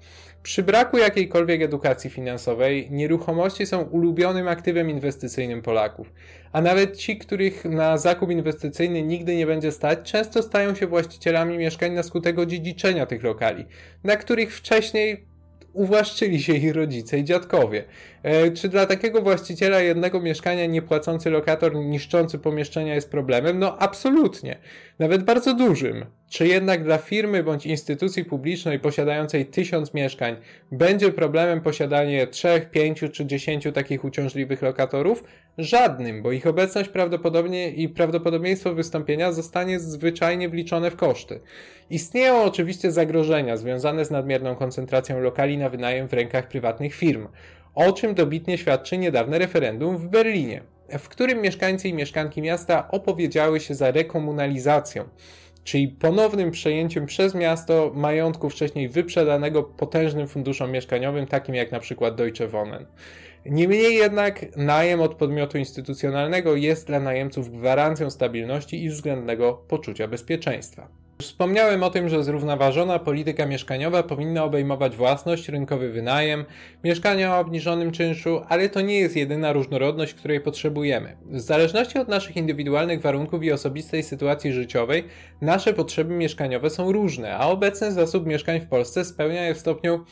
Przy 0.48 0.64
braku 0.64 0.98
jakiejkolwiek 0.98 1.62
edukacji 1.62 2.10
finansowej, 2.10 2.88
nieruchomości 2.92 3.66
są 3.66 3.82
ulubionym 3.82 4.48
aktywem 4.48 4.90
inwestycyjnym 4.90 5.62
Polaków. 5.62 6.14
A 6.52 6.62
nawet 6.62 6.98
ci, 6.98 7.18
których 7.18 7.66
na 7.66 7.98
zakup 7.98 8.32
inwestycyjny 8.32 9.02
nigdy 9.02 9.36
nie 9.36 9.46
będzie 9.46 9.72
stać, 9.72 10.00
często 10.12 10.44
stają 10.44 10.76
się 10.76 10.88
właścicielami 10.88 11.58
mieszkań 11.58 11.94
na 11.94 12.04
skutek 12.04 12.40
odziedziczenia 12.40 13.06
tych 13.06 13.24
lokali, 13.24 13.66
na 14.04 14.16
których 14.16 14.56
wcześniej 14.56 15.26
uwłaszczyli 15.74 16.44
się 16.44 16.54
ich 16.54 16.76
rodzice 16.76 17.20
i 17.20 17.24
dziadkowie. 17.24 17.84
E, 18.24 18.52
czy 18.52 18.70
dla 18.70 18.86
takiego 18.86 19.22
właściciela 19.22 19.80
jednego 19.80 20.22
mieszkania 20.22 20.66
niepłacący 20.66 21.30
lokator 21.30 21.76
niszczący 21.76 22.40
pomieszczenia 22.40 22.96
jest 22.96 23.12
problemem? 23.12 23.60
No 23.60 23.78
absolutnie. 23.80 24.58
Nawet 25.00 25.24
bardzo 25.24 25.54
dużym. 25.54 26.06
Czy 26.30 26.48
jednak 26.48 26.84
dla 26.84 26.98
firmy 26.98 27.44
bądź 27.44 27.66
instytucji 27.66 28.26
publicznej 28.26 28.80
posiadającej 28.80 29.46
tysiąc 29.46 29.94
mieszkań 29.94 30.36
będzie 30.72 31.12
problemem 31.12 31.62
posiadanie 31.62 32.28
trzech, 32.28 32.70
pięciu 32.70 33.10
czy 33.10 33.26
dziesięciu 33.26 33.72
takich 33.72 34.04
uciążliwych 34.04 34.62
lokatorów? 34.62 35.24
Żadnym, 35.58 36.22
bo 36.22 36.32
ich 36.32 36.48
obecność 36.48 36.90
prawdopodobnie 36.90 37.72
i 37.72 37.90
prawdopodobieństwo 37.90 38.74
wystąpienia 38.74 39.32
zostanie 39.32 39.80
zwyczajnie 39.80 40.50
wliczone 40.50 40.92
w 40.92 40.96
koszty. 40.96 41.40
Istnieją 41.90 42.44
oczywiście 42.44 42.92
zagrożenia 42.92 43.58
związane 43.58 44.06
z 44.06 44.12
nadmierną 44.12 44.56
koncentracją 44.56 45.20
lokali 45.20 45.58
na 45.58 45.70
wynajem 45.70 46.08
w 46.08 46.14
rękach 46.14 46.48
prywatnych 46.48 46.94
firm, 46.94 47.28
o 47.76 47.92
czym 47.94 48.16
dobitnie 48.16 48.58
świadczy 48.58 48.98
niedawne 48.98 49.40
referendum 49.40 49.98
w 49.98 50.08
Berlinie, 50.08 50.62
w 50.90 51.10
którym 51.10 51.42
mieszkańcy 51.42 51.90
i 51.90 51.94
mieszkanki 51.94 52.42
miasta 52.42 52.92
opowiedziały 52.92 53.60
się 53.60 53.76
za 53.76 53.92
rekomunalizacją 53.92 55.10
czyli 55.68 55.88
ponownym 55.88 56.52
przejęciem 56.52 57.06
przez 57.06 57.36
miasto 57.36 57.92
majątku 57.96 58.50
wcześniej 58.50 58.90
wyprzedanego 58.90 59.64
potężnym 59.64 60.28
funduszom 60.28 60.72
mieszkaniowym, 60.72 61.28
takim 61.28 61.56
jak 61.56 61.72
na 61.72 61.80
przykład 61.80 62.16
Deutsche 62.16 62.48
Wohnen. 62.48 62.86
Niemniej 63.46 63.96
jednak 63.96 64.58
najem 64.58 65.02
od 65.02 65.16
podmiotu 65.16 65.58
instytucjonalnego 65.58 66.56
jest 66.56 66.88
dla 66.88 67.00
najemców 67.00 67.52
gwarancją 67.52 68.10
stabilności 68.10 68.84
i 68.84 68.90
względnego 68.90 69.54
poczucia 69.54 70.08
bezpieczeństwa. 70.08 70.88
Wspomniałem 71.22 71.84
o 71.84 71.90
tym, 71.90 72.10
że 72.10 72.24
zrównoważona 72.24 73.00
polityka 73.00 73.46
mieszkaniowa 73.46 74.04
powinna 74.04 74.44
obejmować 74.44 74.96
własność, 74.96 75.50
rynkowy 75.50 75.90
wynajem, 75.90 76.46
mieszkania 76.84 77.36
o 77.36 77.40
obniżonym 77.40 77.92
czynszu, 77.92 78.42
ale 78.50 78.70
to 78.70 78.82
nie 78.82 79.00
jest 79.00 79.16
jedyna 79.16 79.54
różnorodność, 79.54 80.14
której 80.14 80.42
potrzebujemy. 80.42 81.18
W 81.26 81.40
zależności 81.40 82.00
od 82.00 82.08
naszych 82.08 82.38
indywidualnych 82.38 83.02
warunków 83.02 83.44
i 83.44 83.52
osobistej 83.52 84.04
sytuacji 84.04 84.54
życiowej, 84.54 85.04
nasze 85.42 85.74
potrzeby 85.74 86.14
mieszkaniowe 86.14 86.70
są 86.70 86.92
różne, 86.92 87.38
a 87.38 87.48
obecny 87.48 87.92
zasób 87.92 88.26
mieszkań 88.26 88.60
w 88.60 88.68
Polsce 88.68 89.06
spełnia 89.06 89.44
je 89.44 89.56
w 89.56 89.60
stopniu 89.60 90.06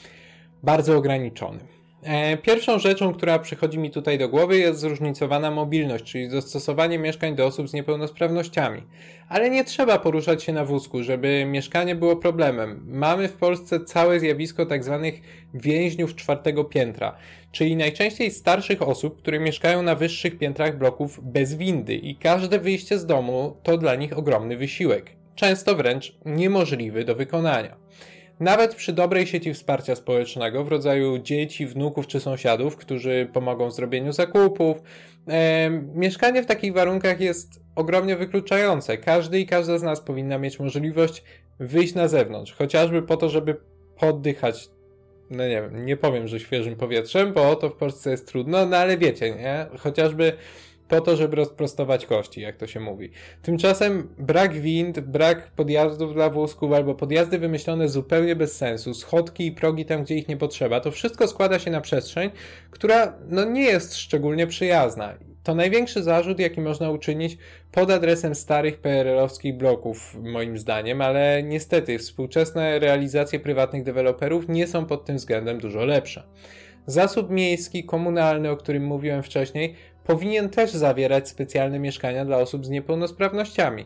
bardzo 0.63 0.97
ograniczonym. 0.97 1.74
E, 2.05 2.37
pierwszą 2.37 2.79
rzeczą, 2.79 3.13
która 3.13 3.39
przychodzi 3.39 3.79
mi 3.79 3.91
tutaj 3.91 4.17
do 4.17 4.29
głowy 4.29 4.57
jest 4.57 4.79
zróżnicowana 4.79 5.51
mobilność, 5.51 6.03
czyli 6.03 6.29
dostosowanie 6.29 6.99
mieszkań 6.99 7.35
do 7.35 7.45
osób 7.45 7.69
z 7.69 7.73
niepełnosprawnościami. 7.73 8.83
Ale 9.29 9.49
nie 9.49 9.63
trzeba 9.63 9.99
poruszać 9.99 10.43
się 10.43 10.53
na 10.53 10.65
wózku, 10.65 11.03
żeby 11.03 11.45
mieszkanie 11.45 11.95
było 11.95 12.15
problemem. 12.15 12.85
Mamy 12.87 13.27
w 13.27 13.33
Polsce 13.33 13.85
całe 13.85 14.19
zjawisko 14.19 14.65
tzw. 14.65 14.99
Tak 15.03 15.21
więźniów 15.53 16.15
czwartego 16.15 16.63
piętra, 16.63 17.17
czyli 17.51 17.75
najczęściej 17.75 18.31
starszych 18.31 18.81
osób, 18.81 19.17
które 19.17 19.39
mieszkają 19.39 19.81
na 19.81 19.95
wyższych 19.95 20.37
piętrach 20.37 20.77
bloków 20.77 21.19
bez 21.23 21.55
windy 21.55 21.95
i 21.95 22.15
każde 22.15 22.59
wyjście 22.59 22.99
z 22.99 23.05
domu 23.05 23.57
to 23.63 23.77
dla 23.77 23.95
nich 23.95 24.17
ogromny 24.17 24.57
wysiłek, 24.57 25.11
często 25.35 25.75
wręcz 25.75 26.15
niemożliwy 26.25 27.05
do 27.05 27.15
wykonania. 27.15 27.84
Nawet 28.39 28.75
przy 28.75 28.93
dobrej 28.93 29.27
sieci 29.27 29.53
wsparcia 29.53 29.95
społecznego 29.95 30.63
w 30.63 30.67
rodzaju 30.67 31.19
dzieci, 31.19 31.67
wnuków 31.67 32.07
czy 32.07 32.19
sąsiadów, 32.19 32.75
którzy 32.75 33.29
pomogą 33.33 33.69
w 33.69 33.75
zrobieniu 33.75 34.11
zakupów, 34.13 34.81
e, 35.27 35.69
mieszkanie 35.95 36.43
w 36.43 36.45
takich 36.45 36.73
warunkach 36.73 37.19
jest 37.19 37.59
ogromnie 37.75 38.15
wykluczające. 38.15 38.97
Każdy 38.97 39.39
i 39.39 39.45
każda 39.45 39.77
z 39.77 39.83
nas 39.83 40.01
powinna 40.01 40.37
mieć 40.37 40.59
możliwość 40.59 41.23
wyjść 41.59 41.95
na 41.95 42.07
zewnątrz, 42.07 42.53
chociażby 42.53 43.01
po 43.01 43.17
to, 43.17 43.29
żeby 43.29 43.55
poddychać 43.99 44.69
no 45.29 45.47
nie 45.47 45.61
wiem, 45.61 45.85
nie 45.85 45.97
powiem, 45.97 46.27
że 46.27 46.39
świeżym 46.39 46.75
powietrzem, 46.75 47.33
bo 47.33 47.55
to 47.55 47.69
w 47.69 47.75
Polsce 47.75 48.11
jest 48.11 48.27
trudno, 48.27 48.65
no 48.65 48.77
ale 48.77 48.97
wiecie, 48.97 49.31
nie? 49.35 49.65
Chociażby 49.79 50.33
po 50.87 51.01
to, 51.01 51.15
żeby 51.15 51.35
rozprostować 51.35 52.05
kości, 52.05 52.41
jak 52.41 52.57
to 52.57 52.67
się 52.67 52.79
mówi. 52.79 53.11
Tymczasem 53.41 54.09
brak 54.17 54.53
wind, 54.53 54.99
brak 54.99 55.51
podjazdów 55.51 56.13
dla 56.13 56.29
wózków 56.29 56.73
albo 56.73 56.95
podjazdy 56.95 57.39
wymyślone 57.39 57.89
zupełnie 57.89 58.35
bez 58.35 58.57
sensu, 58.57 58.93
schodki 58.93 59.47
i 59.47 59.51
progi 59.51 59.85
tam, 59.85 60.03
gdzie 60.03 60.15
ich 60.15 60.27
nie 60.27 60.37
potrzeba, 60.37 60.79
to 60.79 60.91
wszystko 60.91 61.27
składa 61.27 61.59
się 61.59 61.71
na 61.71 61.81
przestrzeń, 61.81 62.29
która 62.71 63.13
no, 63.29 63.45
nie 63.45 63.63
jest 63.63 63.95
szczególnie 63.95 64.47
przyjazna. 64.47 65.13
To 65.43 65.55
największy 65.55 66.03
zarzut, 66.03 66.39
jaki 66.39 66.61
można 66.61 66.91
uczynić 66.91 67.37
pod 67.71 67.91
adresem 67.91 68.35
starych 68.35 68.77
PRL-owskich 68.77 69.57
bloków, 69.57 70.17
moim 70.23 70.57
zdaniem, 70.57 71.01
ale 71.01 71.43
niestety 71.43 71.99
współczesne 71.99 72.79
realizacje 72.79 73.39
prywatnych 73.39 73.83
deweloperów 73.83 74.49
nie 74.49 74.67
są 74.67 74.85
pod 74.85 75.05
tym 75.05 75.17
względem 75.17 75.59
dużo 75.59 75.85
lepsze. 75.85 76.23
Zasób 76.85 77.29
miejski, 77.29 77.83
komunalny, 77.83 78.49
o 78.49 78.57
którym 78.57 78.85
mówiłem 78.85 79.23
wcześniej, 79.23 79.75
powinien 80.05 80.49
też 80.49 80.71
zawierać 80.71 81.29
specjalne 81.29 81.79
mieszkania 81.79 82.25
dla 82.25 82.37
osób 82.37 82.65
z 82.65 82.69
niepełnosprawnościami. 82.69 83.85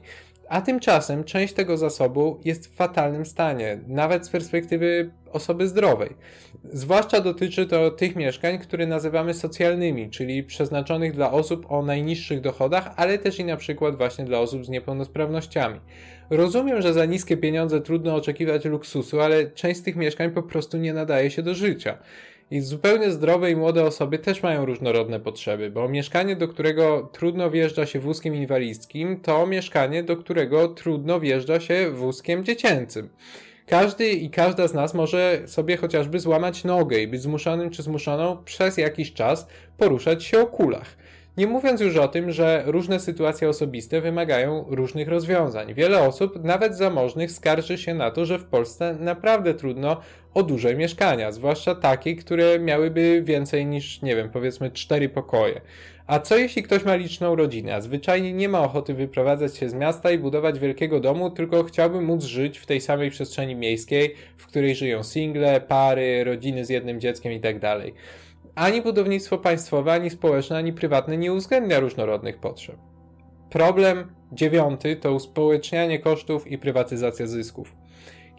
A 0.49 0.61
tymczasem 0.61 1.23
część 1.23 1.53
tego 1.53 1.77
zasobu 1.77 2.39
jest 2.45 2.67
w 2.67 2.75
fatalnym 2.75 3.25
stanie, 3.25 3.79
nawet 3.87 4.25
z 4.25 4.29
perspektywy 4.29 5.11
osoby 5.31 5.67
zdrowej. 5.67 6.15
Zwłaszcza 6.63 7.21
dotyczy 7.21 7.65
to 7.65 7.91
tych 7.91 8.15
mieszkań, 8.15 8.59
które 8.59 8.87
nazywamy 8.87 9.33
socjalnymi, 9.33 10.09
czyli 10.09 10.43
przeznaczonych 10.43 11.13
dla 11.13 11.31
osób 11.31 11.71
o 11.71 11.81
najniższych 11.81 12.41
dochodach, 12.41 12.93
ale 12.95 13.17
też 13.17 13.39
i 13.39 13.45
na 13.45 13.57
przykład 13.57 13.97
właśnie 13.97 14.25
dla 14.25 14.39
osób 14.39 14.65
z 14.65 14.69
niepełnosprawnościami. 14.69 15.79
Rozumiem, 16.29 16.81
że 16.81 16.93
za 16.93 17.05
niskie 17.05 17.37
pieniądze 17.37 17.81
trudno 17.81 18.15
oczekiwać 18.15 18.65
luksusu, 18.65 19.21
ale 19.21 19.51
część 19.51 19.79
z 19.79 19.83
tych 19.83 19.95
mieszkań 19.95 20.31
po 20.31 20.43
prostu 20.43 20.77
nie 20.77 20.93
nadaje 20.93 21.31
się 21.31 21.43
do 21.43 21.55
życia. 21.55 21.97
I 22.51 22.61
zupełnie 22.61 23.11
zdrowe 23.11 23.51
i 23.51 23.55
młode 23.55 23.83
osoby 23.83 24.19
też 24.19 24.43
mają 24.43 24.65
różnorodne 24.65 25.19
potrzeby, 25.19 25.71
bo 25.71 25.89
mieszkanie, 25.89 26.35
do 26.35 26.47
którego 26.47 27.09
trudno 27.13 27.51
wjeżdża 27.51 27.85
się 27.85 27.99
wózkiem 27.99 28.35
inwalidzkim, 28.35 29.19
to 29.21 29.47
mieszkanie, 29.47 30.03
do 30.03 30.17
którego 30.17 30.67
trudno 30.67 31.19
wjeżdża 31.19 31.59
się 31.59 31.91
wózkiem 31.91 32.45
dziecięcym. 32.45 33.09
Każdy 33.67 34.09
i 34.09 34.29
każda 34.29 34.67
z 34.67 34.73
nas 34.73 34.93
może 34.93 35.41
sobie 35.45 35.77
chociażby 35.77 36.19
złamać 36.19 36.63
nogę 36.63 36.99
i 36.99 37.07
być 37.07 37.21
zmuszonym 37.21 37.69
czy 37.69 37.83
zmuszoną 37.83 38.43
przez 38.45 38.77
jakiś 38.77 39.13
czas 39.13 39.47
poruszać 39.77 40.23
się 40.23 40.39
o 40.39 40.45
kulach. 40.45 40.97
Nie 41.37 41.47
mówiąc 41.47 41.81
już 41.81 41.97
o 41.97 42.07
tym, 42.07 42.31
że 42.31 42.63
różne 42.65 42.99
sytuacje 42.99 43.49
osobiste 43.49 44.01
wymagają 44.01 44.65
różnych 44.69 45.07
rozwiązań. 45.07 45.73
Wiele 45.73 45.99
osób, 45.99 46.43
nawet 46.43 46.77
zamożnych, 46.77 47.31
skarży 47.31 47.77
się 47.77 47.93
na 47.93 48.11
to, 48.11 48.25
że 48.25 48.39
w 48.39 48.45
Polsce 48.45 48.95
naprawdę 48.99 49.53
trudno 49.53 50.01
o 50.33 50.43
duże 50.43 50.75
mieszkania, 50.75 51.31
zwłaszcza 51.31 51.75
takie, 51.75 52.15
które 52.15 52.59
miałyby 52.59 53.21
więcej 53.25 53.65
niż, 53.65 54.01
nie 54.01 54.15
wiem, 54.15 54.29
powiedzmy 54.29 54.71
cztery 54.71 55.09
pokoje. 55.09 55.61
A 56.07 56.19
co 56.19 56.37
jeśli 56.37 56.63
ktoś 56.63 56.83
ma 56.83 56.95
liczną 56.95 57.35
rodzinę, 57.35 57.75
a 57.75 57.81
zwyczajnie 57.81 58.33
nie 58.33 58.49
ma 58.49 58.61
ochoty 58.61 58.93
wyprowadzać 58.93 59.57
się 59.57 59.69
z 59.69 59.73
miasta 59.73 60.11
i 60.11 60.17
budować 60.17 60.59
wielkiego 60.59 60.99
domu, 60.99 61.29
tylko 61.29 61.63
chciałby 61.63 62.01
móc 62.01 62.23
żyć 62.23 62.57
w 62.57 62.65
tej 62.65 62.81
samej 62.81 63.11
przestrzeni 63.11 63.55
miejskiej, 63.55 64.15
w 64.37 64.47
której 64.47 64.75
żyją 64.75 65.03
single, 65.03 65.61
pary, 65.61 66.23
rodziny 66.23 66.65
z 66.65 66.69
jednym 66.69 66.99
dzieckiem 66.99 67.31
itd. 67.31 67.81
Ani 68.55 68.81
budownictwo 68.81 69.37
państwowe, 69.37 69.93
ani 69.93 70.09
społeczne, 70.09 70.57
ani 70.57 70.73
prywatne 70.73 71.17
nie 71.17 71.33
uwzględnia 71.33 71.79
różnorodnych 71.79 72.39
potrzeb. 72.39 72.77
Problem 73.49 74.15
dziewiąty 74.31 74.95
to 74.95 75.13
uspołecznianie 75.13 75.99
kosztów 75.99 76.47
i 76.47 76.57
prywatyzacja 76.57 77.27
zysków. 77.27 77.75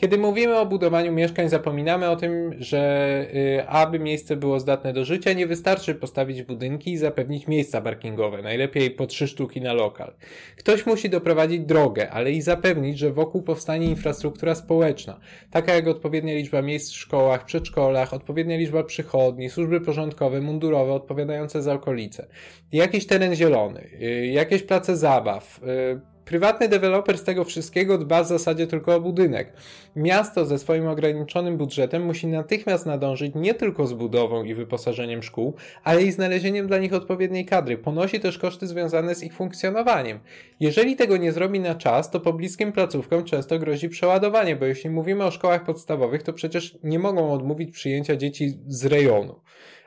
Kiedy 0.00 0.18
mówimy 0.18 0.58
o 0.58 0.66
budowaniu 0.66 1.12
mieszkań, 1.12 1.48
zapominamy 1.48 2.10
o 2.10 2.16
tym, 2.16 2.54
że 2.58 3.26
y, 3.34 3.68
aby 3.68 3.98
miejsce 3.98 4.36
było 4.36 4.60
zdatne 4.60 4.92
do 4.92 5.04
życia, 5.04 5.32
nie 5.32 5.46
wystarczy 5.46 5.94
postawić 5.94 6.42
budynki 6.42 6.92
i 6.92 6.96
zapewnić 6.96 7.48
miejsca 7.48 7.80
parkingowe, 7.80 8.42
najlepiej 8.42 8.90
po 8.90 9.06
trzy 9.06 9.28
sztuki 9.28 9.60
na 9.60 9.72
lokal. 9.72 10.12
Ktoś 10.56 10.86
musi 10.86 11.10
doprowadzić 11.10 11.60
drogę, 11.60 12.10
ale 12.10 12.32
i 12.32 12.42
zapewnić, 12.42 12.98
że 12.98 13.10
wokół 13.10 13.42
powstanie 13.42 13.86
infrastruktura 13.86 14.54
społeczna, 14.54 15.20
taka 15.50 15.74
jak 15.74 15.86
odpowiednia 15.86 16.34
liczba 16.34 16.62
miejsc 16.62 16.90
w 16.90 16.96
szkołach, 16.96 17.44
przedszkolach, 17.44 18.14
odpowiednia 18.14 18.56
liczba 18.56 18.84
przychodni, 18.84 19.50
służby 19.50 19.80
porządkowe, 19.80 20.40
mundurowe 20.40 20.92
odpowiadające 20.92 21.62
za 21.62 21.74
okolice, 21.74 22.26
jakiś 22.72 23.06
teren 23.06 23.34
zielony, 23.34 23.90
y, 24.02 24.26
jakieś 24.26 24.62
place 24.62 24.96
zabaw, 24.96 25.60
y, 25.96 26.09
Prywatny 26.30 26.68
deweloper 26.68 27.18
z 27.18 27.24
tego 27.24 27.44
wszystkiego 27.44 27.98
dba 27.98 28.22
w 28.22 28.26
zasadzie 28.26 28.66
tylko 28.66 28.94
o 28.94 29.00
budynek. 29.00 29.52
Miasto 29.96 30.46
ze 30.46 30.58
swoim 30.58 30.88
ograniczonym 30.88 31.56
budżetem 31.56 32.04
musi 32.04 32.26
natychmiast 32.26 32.86
nadążyć 32.86 33.34
nie 33.34 33.54
tylko 33.54 33.86
z 33.86 33.92
budową 33.92 34.44
i 34.44 34.54
wyposażeniem 34.54 35.22
szkół, 35.22 35.54
ale 35.84 36.02
i 36.02 36.12
znalezieniem 36.12 36.66
dla 36.66 36.78
nich 36.78 36.92
odpowiedniej 36.94 37.44
kadry. 37.44 37.78
Ponosi 37.78 38.20
też 38.20 38.38
koszty 38.38 38.66
związane 38.66 39.14
z 39.14 39.22
ich 39.22 39.34
funkcjonowaniem. 39.34 40.20
Jeżeli 40.60 40.96
tego 40.96 41.16
nie 41.16 41.32
zrobi 41.32 41.60
na 41.60 41.74
czas, 41.74 42.10
to 42.10 42.20
pobliskim 42.20 42.72
placówkom 42.72 43.24
często 43.24 43.58
grozi 43.58 43.88
przeładowanie, 43.88 44.56
bo 44.56 44.64
jeśli 44.64 44.90
mówimy 44.90 45.24
o 45.24 45.30
szkołach 45.30 45.64
podstawowych, 45.64 46.22
to 46.22 46.32
przecież 46.32 46.78
nie 46.82 46.98
mogą 46.98 47.32
odmówić 47.32 47.70
przyjęcia 47.70 48.16
dzieci 48.16 48.58
z 48.66 48.86
rejonu. 48.86 49.40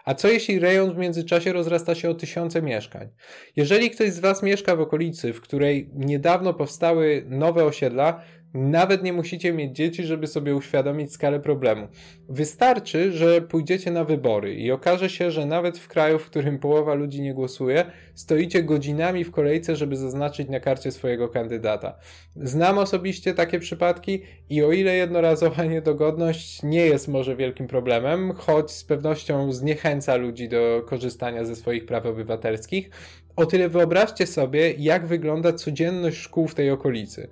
A 0.04 0.14
co 0.14 0.28
jeśli 0.28 0.60
rejon 0.60 0.94
w 0.94 0.98
międzyczasie 0.98 1.54
rozrasta 1.54 1.96
się 1.96 2.10
o 2.10 2.14
tysiące 2.14 2.62
mieszkań? 2.62 3.10
Jeżeli 3.56 3.92
ktoś 3.92 4.10
z 4.10 4.20
Was 4.20 4.44
mieszka 4.44 4.76
w 4.76 4.82
okolicy, 4.82 5.34
w 5.34 5.42
której 5.42 5.90
niedawno 5.94 6.54
powstały 6.54 7.26
nowe 7.30 7.66
osiedla, 7.66 8.24
nawet 8.54 9.04
nie 9.04 9.14
musicie 9.14 9.54
mieć 9.54 9.76
dzieci, 9.76 10.04
żeby 10.04 10.28
sobie 10.28 10.56
uświadomić 10.56 11.14
skalę 11.14 11.40
problemu. 11.40 11.88
Wystarczy, 12.30 13.12
że 13.12 13.42
pójdziecie 13.42 13.92
na 13.92 14.04
wybory 14.04 14.56
i 14.56 14.72
okaże 14.72 15.10
się, 15.10 15.32
że 15.32 15.46
nawet 15.46 15.78
w 15.78 15.88
kraju, 15.88 16.20
w 16.20 16.26
którym 16.26 16.60
połowa 16.60 16.94
ludzi 16.94 17.22
nie 17.22 17.34
głosuje, 17.34 17.86
stoicie 18.16 18.64
godzinami 18.64 19.24
w 19.24 19.32
kolejce, 19.32 19.76
żeby 19.76 19.96
zaznaczyć 19.96 20.50
na 20.50 20.60
karcie 20.60 20.92
swojego 20.92 21.30
kandydata. 21.30 21.96
Znam 22.36 22.78
osobiście 22.78 23.34
takie 23.34 23.60
przypadki 23.60 24.22
i 24.50 24.64
o 24.64 24.72
ile 24.72 24.96
jednorazowa 24.96 25.64
niedogodność 25.74 26.64
nie 26.64 26.86
jest 26.86 27.08
może 27.08 27.36
wielkim 27.36 27.68
problemem, 27.68 28.34
choć 28.34 28.72
z 28.72 28.84
pewnością 28.84 29.52
zniechęca 29.52 30.16
ludzi 30.16 30.50
do 30.50 30.84
korzystania 30.86 31.46
ze 31.46 31.56
swoich 31.56 31.86
praw 31.86 32.06
obywatelskich, 32.06 32.90
o 33.36 33.46
tyle 33.46 33.70
wyobraźcie 33.70 34.28
sobie, 34.28 34.72
jak 34.72 35.06
wygląda 35.08 35.54
codzienność 35.54 36.18
szkół 36.18 36.48
w 36.48 36.56
tej 36.56 36.72
okolicy. 36.72 37.30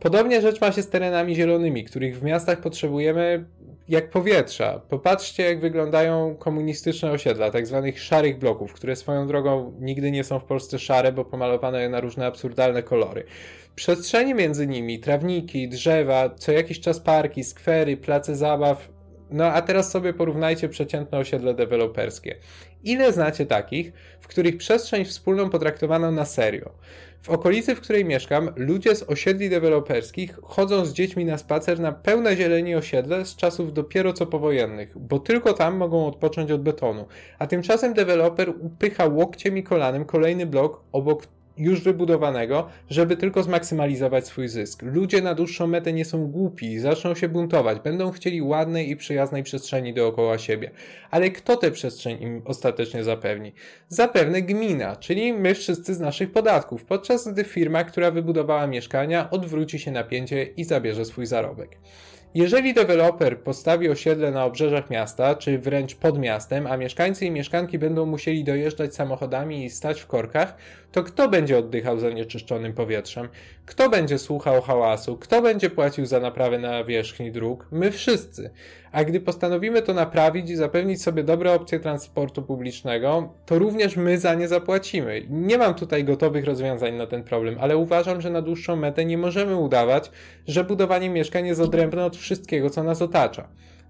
Podobnie 0.00 0.40
rzecz 0.40 0.60
ma 0.60 0.72
się 0.72 0.82
z 0.82 0.88
terenami 0.88 1.34
zielonymi, 1.34 1.84
których 1.84 2.18
w 2.18 2.22
miastach 2.22 2.60
potrzebujemy 2.60 3.44
jak 3.88 4.10
powietrza. 4.10 4.80
Popatrzcie, 4.88 5.42
jak 5.42 5.60
wyglądają 5.60 6.36
komunistyczne 6.36 7.10
osiedla, 7.10 7.50
tak 7.50 7.66
zwanych 7.66 8.00
szarych 8.00 8.38
bloków, 8.38 8.72
które 8.72 8.96
swoją 8.96 9.26
drogą 9.26 9.72
nigdy 9.80 10.10
nie 10.10 10.24
są 10.24 10.38
w 10.38 10.44
Polsce 10.44 10.78
szare, 10.78 11.12
bo 11.12 11.24
pomalowano 11.24 11.78
je 11.78 11.88
na 11.88 12.00
różne 12.00 12.26
absurdalne 12.26 12.82
kolory. 12.82 13.24
Przestrzenie 13.74 14.34
między 14.34 14.66
nimi, 14.66 14.98
trawniki, 14.98 15.68
drzewa, 15.68 16.30
co 16.30 16.52
jakiś 16.52 16.80
czas 16.80 17.00
parki, 17.00 17.44
skwery, 17.44 17.96
place 17.96 18.36
zabaw. 18.36 18.88
No 19.30 19.44
a 19.44 19.62
teraz 19.62 19.90
sobie 19.90 20.12
porównajcie 20.12 20.68
przeciętne 20.68 21.18
osiedle 21.18 21.54
deweloperskie. 21.54 22.36
Ile 22.84 23.12
znacie 23.12 23.46
takich, 23.46 23.92
w 24.20 24.28
których 24.28 24.56
przestrzeń 24.56 25.04
wspólną 25.04 25.50
potraktowano 25.50 26.10
na 26.10 26.24
serio? 26.24 26.70
W 27.22 27.30
okolicy, 27.30 27.74
w 27.74 27.80
której 27.80 28.04
mieszkam, 28.04 28.50
ludzie 28.56 28.96
z 28.96 29.02
osiedli 29.02 29.50
deweloperskich 29.50 30.38
chodzą 30.42 30.84
z 30.84 30.92
dziećmi 30.92 31.24
na 31.24 31.38
spacer 31.38 31.80
na 31.80 31.92
pełne 31.92 32.36
zieleni 32.36 32.74
osiedle 32.74 33.24
z 33.24 33.36
czasów 33.36 33.72
dopiero 33.72 34.12
co 34.12 34.26
powojennych, 34.26 34.98
bo 34.98 35.18
tylko 35.18 35.52
tam 35.52 35.76
mogą 35.76 36.06
odpocząć 36.06 36.50
od 36.50 36.62
betonu. 36.62 37.06
A 37.38 37.46
tymczasem 37.46 37.94
deweloper 37.94 38.52
upycha 38.60 39.06
łokciem 39.06 39.58
i 39.58 39.62
kolanem 39.62 40.04
kolejny 40.04 40.46
blok 40.46 40.82
obok 40.92 41.26
już 41.56 41.82
wybudowanego, 41.82 42.68
żeby 42.90 43.16
tylko 43.16 43.42
zmaksymalizować 43.42 44.26
swój 44.26 44.48
zysk. 44.48 44.82
Ludzie 44.82 45.22
na 45.22 45.34
dłuższą 45.34 45.66
metę 45.66 45.92
nie 45.92 46.04
są 46.04 46.26
głupi, 46.26 46.78
zaczną 46.78 47.14
się 47.14 47.28
buntować, 47.28 47.80
będą 47.80 48.10
chcieli 48.10 48.42
ładnej 48.42 48.90
i 48.90 48.96
przyjaznej 48.96 49.42
przestrzeni 49.42 49.94
dookoła 49.94 50.38
siebie. 50.38 50.70
Ale 51.10 51.30
kto 51.30 51.56
tę 51.56 51.70
przestrzeń 51.70 52.22
im 52.22 52.42
ostatecznie 52.44 53.04
zapewni? 53.04 53.52
Zapewne 53.88 54.42
gmina, 54.42 54.96
czyli 54.96 55.32
my 55.32 55.54
wszyscy 55.54 55.94
z 55.94 56.00
naszych 56.00 56.32
podatków, 56.32 56.84
podczas 56.84 57.28
gdy 57.28 57.44
firma, 57.44 57.84
która 57.84 58.10
wybudowała 58.10 58.66
mieszkania, 58.66 59.30
odwróci 59.30 59.78
się 59.78 59.90
napięcie 59.90 60.42
i 60.42 60.64
zabierze 60.64 61.04
swój 61.04 61.26
zarobek. 61.26 61.78
Jeżeli 62.34 62.74
deweloper 62.74 63.40
postawi 63.42 63.88
osiedle 63.88 64.30
na 64.30 64.44
obrzeżach 64.44 64.90
miasta, 64.90 65.34
czy 65.34 65.58
wręcz 65.58 65.94
pod 65.94 66.18
miastem, 66.18 66.66
a 66.66 66.76
mieszkańcy 66.76 67.26
i 67.26 67.30
mieszkanki 67.30 67.78
będą 67.78 68.06
musieli 68.06 68.44
dojeżdżać 68.44 68.94
samochodami 68.94 69.64
i 69.64 69.70
stać 69.70 70.00
w 70.00 70.06
korkach, 70.06 70.56
to 70.92 71.02
kto 71.02 71.28
będzie 71.28 71.58
oddychał 71.58 71.98
zanieczyszczonym 71.98 72.72
powietrzem? 72.72 73.28
Kto 73.66 73.88
będzie 73.88 74.18
słuchał 74.18 74.62
hałasu? 74.62 75.16
Kto 75.16 75.42
będzie 75.42 75.70
płacił 75.70 76.06
za 76.06 76.20
naprawę 76.20 76.58
na 76.58 76.84
wierzchni 76.84 77.32
dróg? 77.32 77.66
My 77.72 77.90
wszyscy. 77.90 78.50
A 78.92 79.04
gdy 79.04 79.20
postanowimy 79.20 79.82
to 79.82 79.94
naprawić 79.94 80.50
i 80.50 80.56
zapewnić 80.56 81.02
sobie 81.02 81.24
dobre 81.24 81.52
opcje 81.52 81.80
transportu 81.80 82.42
publicznego, 82.42 83.34
to 83.46 83.58
również 83.58 83.96
my 83.96 84.18
za 84.18 84.34
nie 84.34 84.48
zapłacimy. 84.48 85.22
Nie 85.30 85.58
mam 85.58 85.74
tutaj 85.74 86.04
gotowych 86.04 86.44
rozwiązań 86.44 86.94
na 86.94 87.06
ten 87.06 87.24
problem, 87.24 87.56
ale 87.60 87.76
uważam, 87.76 88.20
że 88.20 88.30
na 88.30 88.42
dłuższą 88.42 88.76
metę 88.76 89.04
nie 89.04 89.18
możemy 89.18 89.56
udawać, 89.56 90.10
że 90.46 90.64
budowanie 90.64 91.10
mieszkań 91.10 91.46
jest 91.46 91.60
odrębne 91.60 92.04
od 92.04 92.16
wszystkiego, 92.16 92.70
co 92.70 92.82
nas 92.82 93.02
otacza. 93.02 93.48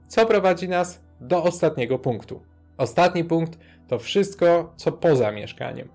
Co 0.09 0.27
prowadzi 0.27 0.69
nas 0.69 1.01
do 1.21 1.43
ostatniego 1.43 1.99
punktu. 1.99 2.43
Ostatni 2.79 3.25
punkt 3.25 3.59
to 3.89 3.99
wszystko, 3.99 4.73
co 4.77 4.93
poza 4.93 5.33
mieszkaniem. 5.33 5.89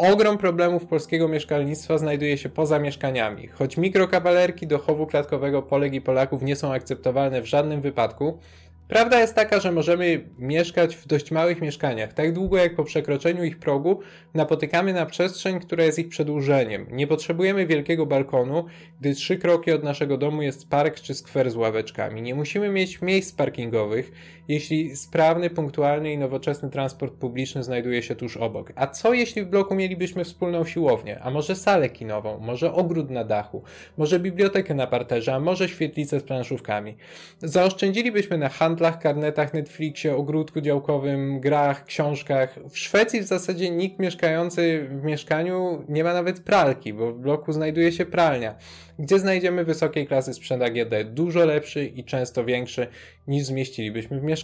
Ogrom 0.00 0.38
problemów 0.38 0.86
polskiego 0.86 1.28
mieszkalnictwa 1.28 1.98
znajduje 1.98 2.38
się 2.38 2.48
poza 2.48 2.78
mieszkaniami. 2.78 3.46
Choć 3.46 3.76
mikrokawalerki 3.76 4.66
do 4.66 4.78
chowu 4.78 5.06
klatkowego 5.06 5.62
Polek 5.62 5.94
i 5.94 6.00
Polaków 6.00 6.42
nie 6.42 6.56
są 6.56 6.72
akceptowalne 6.72 7.42
w 7.42 7.46
żadnym 7.46 7.80
wypadku, 7.80 8.38
Prawda 8.90 9.20
jest 9.20 9.34
taka, 9.34 9.60
że 9.60 9.72
możemy 9.72 10.28
mieszkać 10.38 10.96
w 10.96 11.06
dość 11.06 11.30
małych 11.30 11.60
mieszkaniach, 11.60 12.12
tak 12.12 12.32
długo 12.32 12.56
jak 12.56 12.74
po 12.74 12.84
przekroczeniu 12.84 13.44
ich 13.44 13.58
progu 13.58 14.00
napotykamy 14.34 14.92
na 14.92 15.06
przestrzeń, 15.06 15.60
która 15.60 15.84
jest 15.84 15.98
ich 15.98 16.08
przedłużeniem. 16.08 16.86
Nie 16.90 17.06
potrzebujemy 17.06 17.66
wielkiego 17.66 18.06
balkonu, 18.06 18.64
gdy 19.00 19.14
trzy 19.14 19.36
kroki 19.36 19.72
od 19.72 19.82
naszego 19.82 20.16
domu 20.16 20.42
jest 20.42 20.68
park 20.68 21.00
czy 21.00 21.14
skwer 21.14 21.50
z 21.50 21.56
ławeczkami. 21.56 22.22
Nie 22.22 22.34
musimy 22.34 22.68
mieć 22.68 23.02
miejsc 23.02 23.32
parkingowych, 23.32 24.12
jeśli 24.50 24.96
sprawny, 24.96 25.50
punktualny 25.50 26.12
i 26.12 26.18
nowoczesny 26.18 26.70
transport 26.70 27.14
publiczny 27.14 27.62
znajduje 27.62 28.02
się 28.02 28.14
tuż 28.14 28.36
obok. 28.36 28.72
A 28.76 28.86
co 28.86 29.14
jeśli 29.14 29.42
w 29.42 29.46
bloku 29.46 29.74
mielibyśmy 29.74 30.24
wspólną 30.24 30.64
siłownię, 30.64 31.20
a 31.22 31.30
może 31.30 31.56
salę 31.56 31.88
kinową, 31.88 32.38
może 32.38 32.72
ogród 32.72 33.10
na 33.10 33.24
dachu, 33.24 33.62
może 33.96 34.20
bibliotekę 34.20 34.74
na 34.74 34.86
parterze, 34.86 35.34
a 35.34 35.40
może 35.40 35.68
świetlicę 35.68 36.20
z 36.20 36.22
planszówkami? 36.22 36.96
Zaoszczędzilibyśmy 37.38 38.38
na 38.38 38.48
handlach, 38.48 38.98
karnetach, 38.98 39.54
Netflixie, 39.54 40.16
ogródku 40.16 40.60
działkowym, 40.60 41.40
grach, 41.40 41.84
książkach. 41.84 42.58
W 42.70 42.78
Szwecji 42.78 43.20
w 43.20 43.24
zasadzie 43.24 43.70
nikt 43.70 43.98
mieszkający 43.98 44.88
w 44.90 45.04
mieszkaniu 45.04 45.84
nie 45.88 46.04
ma 46.04 46.14
nawet 46.14 46.40
pralki, 46.40 46.92
bo 46.92 47.12
w 47.12 47.18
bloku 47.18 47.52
znajduje 47.52 47.92
się 47.92 48.06
pralnia 48.06 48.54
gdzie 49.00 49.18
znajdziemy 49.18 49.64
wysokiej 49.64 50.06
klasy 50.06 50.34
sprzęt 50.34 50.62
AGD, 50.62 50.94
dużo 51.04 51.44
lepszy 51.44 51.84
i 51.84 52.04
często 52.04 52.44
większy 52.44 52.86
niż 53.28 53.44
zmieścilibyśmy 53.44 54.20
w 54.20 54.22
mieszkaniu. 54.22 54.39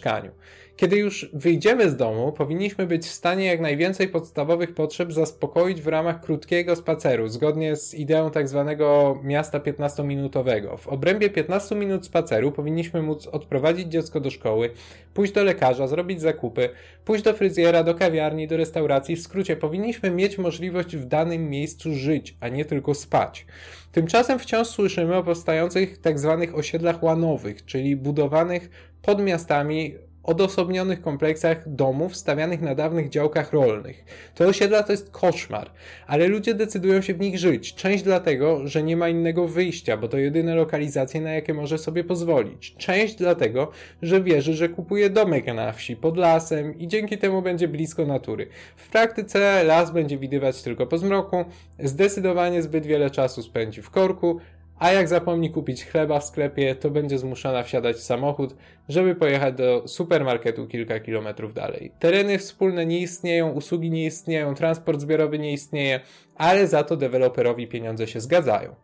Kiedy 0.77 0.97
już 0.97 1.31
wyjdziemy 1.33 1.91
z 1.91 1.97
domu, 1.97 2.33
powinniśmy 2.33 2.87
być 2.87 3.07
w 3.07 3.13
stanie 3.13 3.47
jak 3.47 3.61
najwięcej 3.61 4.09
podstawowych 4.09 4.75
potrzeb 4.75 5.13
zaspokoić 5.13 5.83
w 5.83 5.87
ramach 5.87 6.21
krótkiego 6.21 6.77
spaceru, 6.77 7.29
zgodnie 7.29 7.77
z 7.77 7.95
ideą 7.95 8.31
tak 8.31 8.49
zwanego 8.49 9.19
miasta 9.23 9.59
15-minutowego. 9.59 10.79
W 10.79 10.89
obrębie 10.89 11.31
15 11.31 11.75
minut 11.75 12.07
spaceru 12.07 12.53
powinniśmy 12.53 13.03
móc 13.03 13.27
odprowadzić 13.27 13.89
dziecko 13.89 14.21
do 14.21 14.31
szkoły, 14.31 14.71
pójść 15.15 15.33
do 15.33 15.45
lekarza, 15.45 15.87
zrobić 15.87 16.21
zakupy, 16.21 16.69
pójść 17.05 17.25
do 17.25 17.35
fryzjera, 17.35 17.83
do 17.83 17.95
kawiarni, 17.95 18.49
do 18.49 18.57
restauracji. 18.57 19.17
W 19.17 19.23
skrócie, 19.23 19.57
powinniśmy 19.57 20.11
mieć 20.11 20.39
możliwość 20.39 20.97
w 20.97 21.05
danym 21.05 21.51
miejscu 21.51 21.95
żyć, 21.95 22.37
a 22.41 22.49
nie 22.49 22.65
tylko 22.65 22.95
spać. 22.95 23.47
Tymczasem 23.93 24.39
wciąż 24.39 24.69
słyszymy 24.69 25.17
o 25.17 25.23
powstających 25.23 25.99
tak 25.99 26.19
zwanych 26.19 26.55
osiedlach 26.55 27.03
łanowych, 27.03 27.65
czyli 27.65 27.97
budowanych 27.97 28.71
pod 29.07 29.23
miastami 29.23 29.95
odosobnionych 30.23 31.01
kompleksach 31.01 31.63
domów 31.67 32.17
stawianych 32.17 32.61
na 32.61 32.75
dawnych 32.75 33.09
działkach 33.09 33.53
rolnych. 33.53 34.05
Te 34.35 34.47
osiedla 34.47 34.83
to 34.83 34.93
jest 34.93 35.11
koszmar, 35.11 35.71
ale 36.07 36.27
ludzie 36.29 36.55
decydują 36.55 37.01
się 37.01 37.15
w 37.15 37.21
nich 37.21 37.39
żyć. 37.39 37.75
Część 37.75 38.05
dlatego, 38.05 38.67
że 38.69 38.83
nie 38.83 38.97
ma 38.97 39.09
innego 39.09 39.49
wyjścia, 39.49 39.97
bo 39.97 40.09
to 40.09 40.19
jedyne 40.19 40.55
lokalizacje, 40.55 41.21
na 41.21 41.33
jakie 41.33 41.55
może 41.55 41.79
sobie 41.79 42.05
pozwolić. 42.05 42.75
Część 42.79 43.15
dlatego, 43.15 43.71
że 44.03 44.23
wierzy, 44.23 44.55
że 44.55 44.69
kupuje 44.69 45.11
domek 45.11 45.47
na 45.47 45.73
wsi, 45.73 45.97
pod 45.97 46.17
lasem 46.17 46.79
i 46.79 46.89
dzięki 46.89 47.19
temu 47.19 47.43
będzie 47.43 47.69
blisko 47.69 48.07
natury. 48.07 48.49
W 48.77 48.91
praktyce 48.91 49.65
las 49.65 49.91
będzie 49.91 50.19
widywać 50.19 50.63
tylko 50.63 50.87
po 50.87 50.99
zmroku, 50.99 51.45
zdecydowanie 51.79 52.63
zbyt 52.63 52.87
wiele 52.87 53.11
czasu 53.11 53.43
spędzi 53.43 53.83
w 53.83 53.91
korku, 53.91 54.41
a 54.79 54.93
jak 54.93 55.09
zapomni 55.09 55.51
kupić 55.51 55.85
chleba 55.85 56.21
w 56.21 56.25
sklepie, 56.25 56.75
to 56.75 56.91
będzie 56.91 57.19
zmuszona 57.19 57.63
wsiadać 57.63 57.97
w 57.97 58.03
samochód, 58.03 58.57
żeby 58.89 59.15
pojechać 59.15 59.55
do 59.55 59.89
supermarketu 59.89 60.67
kilka 60.67 61.01
kilometrów 61.01 61.55
dalej. 61.55 61.93
Tereny 61.99 62.39
wspólne 62.39 62.87
nie 62.87 62.99
istnieją, 62.99 63.51
usługi 63.51 63.91
nie 63.91 64.07
istnieją, 64.07 64.55
transport 64.55 65.01
zbiorowy 65.01 65.39
nie 65.39 65.53
istnieje, 65.53 66.01
ale 66.37 66.67
za 66.67 66.85
to 66.85 66.97
deweloperowi 66.97 67.67
pieniądze 67.67 68.07
się 68.07 68.21
zgadzają. 68.21 68.75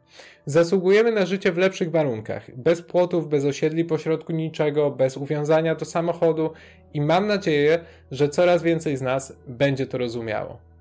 Zasługujemy 0.46 1.12
na 1.12 1.26
życie 1.26 1.52
w 1.52 1.58
lepszych 1.58 1.90
warunkach, 1.90 2.56
bez 2.56 2.82
płotów, 2.82 3.28
bez 3.28 3.44
osiedli 3.44 3.84
pośrodku 3.84 4.32
niczego, 4.32 4.90
bez 4.90 5.16
uwiązania 5.16 5.74
do 5.74 5.84
samochodu 5.84 6.52
i 6.94 7.00
mam 7.00 7.26
nadzieję, 7.26 7.78
że 8.10 8.28
coraz 8.28 8.62
więcej 8.62 8.96
z 8.96 9.02
nas 9.02 9.36
będzie 9.46 9.86
to 9.86 9.98
rozumiało. 9.98 10.71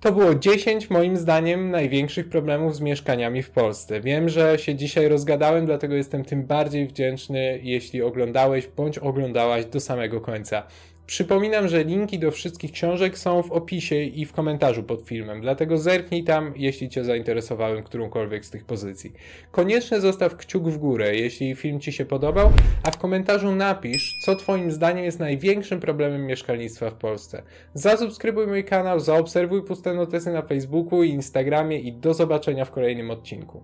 To 0.00 0.12
było 0.12 0.34
10 0.34 0.90
moim 0.90 1.16
zdaniem 1.16 1.70
największych 1.70 2.28
problemów 2.28 2.76
z 2.76 2.80
mieszkaniami 2.80 3.42
w 3.42 3.50
Polsce. 3.50 4.00
Wiem, 4.00 4.28
że 4.28 4.58
się 4.58 4.74
dzisiaj 4.74 5.08
rozgadałem, 5.08 5.66
dlatego 5.66 5.94
jestem 5.94 6.24
tym 6.24 6.44
bardziej 6.44 6.86
wdzięczny, 6.86 7.60
jeśli 7.62 8.02
oglądałeś 8.02 8.68
bądź 8.76 8.98
oglądałaś 8.98 9.64
do 9.64 9.80
samego 9.80 10.20
końca. 10.20 10.62
Przypominam, 11.06 11.68
że 11.68 11.84
linki 11.84 12.18
do 12.18 12.30
wszystkich 12.30 12.72
książek 12.72 13.18
są 13.18 13.42
w 13.42 13.52
opisie 13.52 14.02
i 14.02 14.26
w 14.26 14.32
komentarzu 14.32 14.82
pod 14.82 15.02
filmem, 15.02 15.40
dlatego 15.40 15.78
zerknij 15.78 16.24
tam, 16.24 16.52
jeśli 16.56 16.88
Cię 16.88 17.04
zainteresowałem 17.04 17.82
którąkolwiek 17.82 18.44
z 18.44 18.50
tych 18.50 18.64
pozycji. 18.64 19.12
Koniecznie 19.50 20.00
zostaw 20.00 20.36
kciuk 20.36 20.68
w 20.68 20.78
górę, 20.78 21.16
jeśli 21.16 21.54
film 21.54 21.80
Ci 21.80 21.92
się 21.92 22.04
podobał, 22.04 22.52
a 22.82 22.90
w 22.90 22.98
komentarzu 22.98 23.52
napisz, 23.52 24.18
co 24.24 24.36
Twoim 24.36 24.70
zdaniem 24.70 25.04
jest 25.04 25.18
największym 25.18 25.80
problemem 25.80 26.26
mieszkalnictwa 26.26 26.90
w 26.90 26.94
Polsce. 26.94 27.42
Zasubskrybuj 27.74 28.46
mój 28.46 28.64
kanał, 28.64 29.00
zaobserwuj 29.00 29.62
puste 29.62 29.94
notysy 29.94 30.32
na 30.32 30.42
Facebooku 30.42 31.02
i 31.02 31.10
Instagramie 31.10 31.78
i 31.78 31.92
do 31.92 32.14
zobaczenia 32.14 32.64
w 32.64 32.70
kolejnym 32.70 33.10
odcinku. 33.10 33.62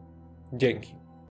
Dzięki. 0.53 1.02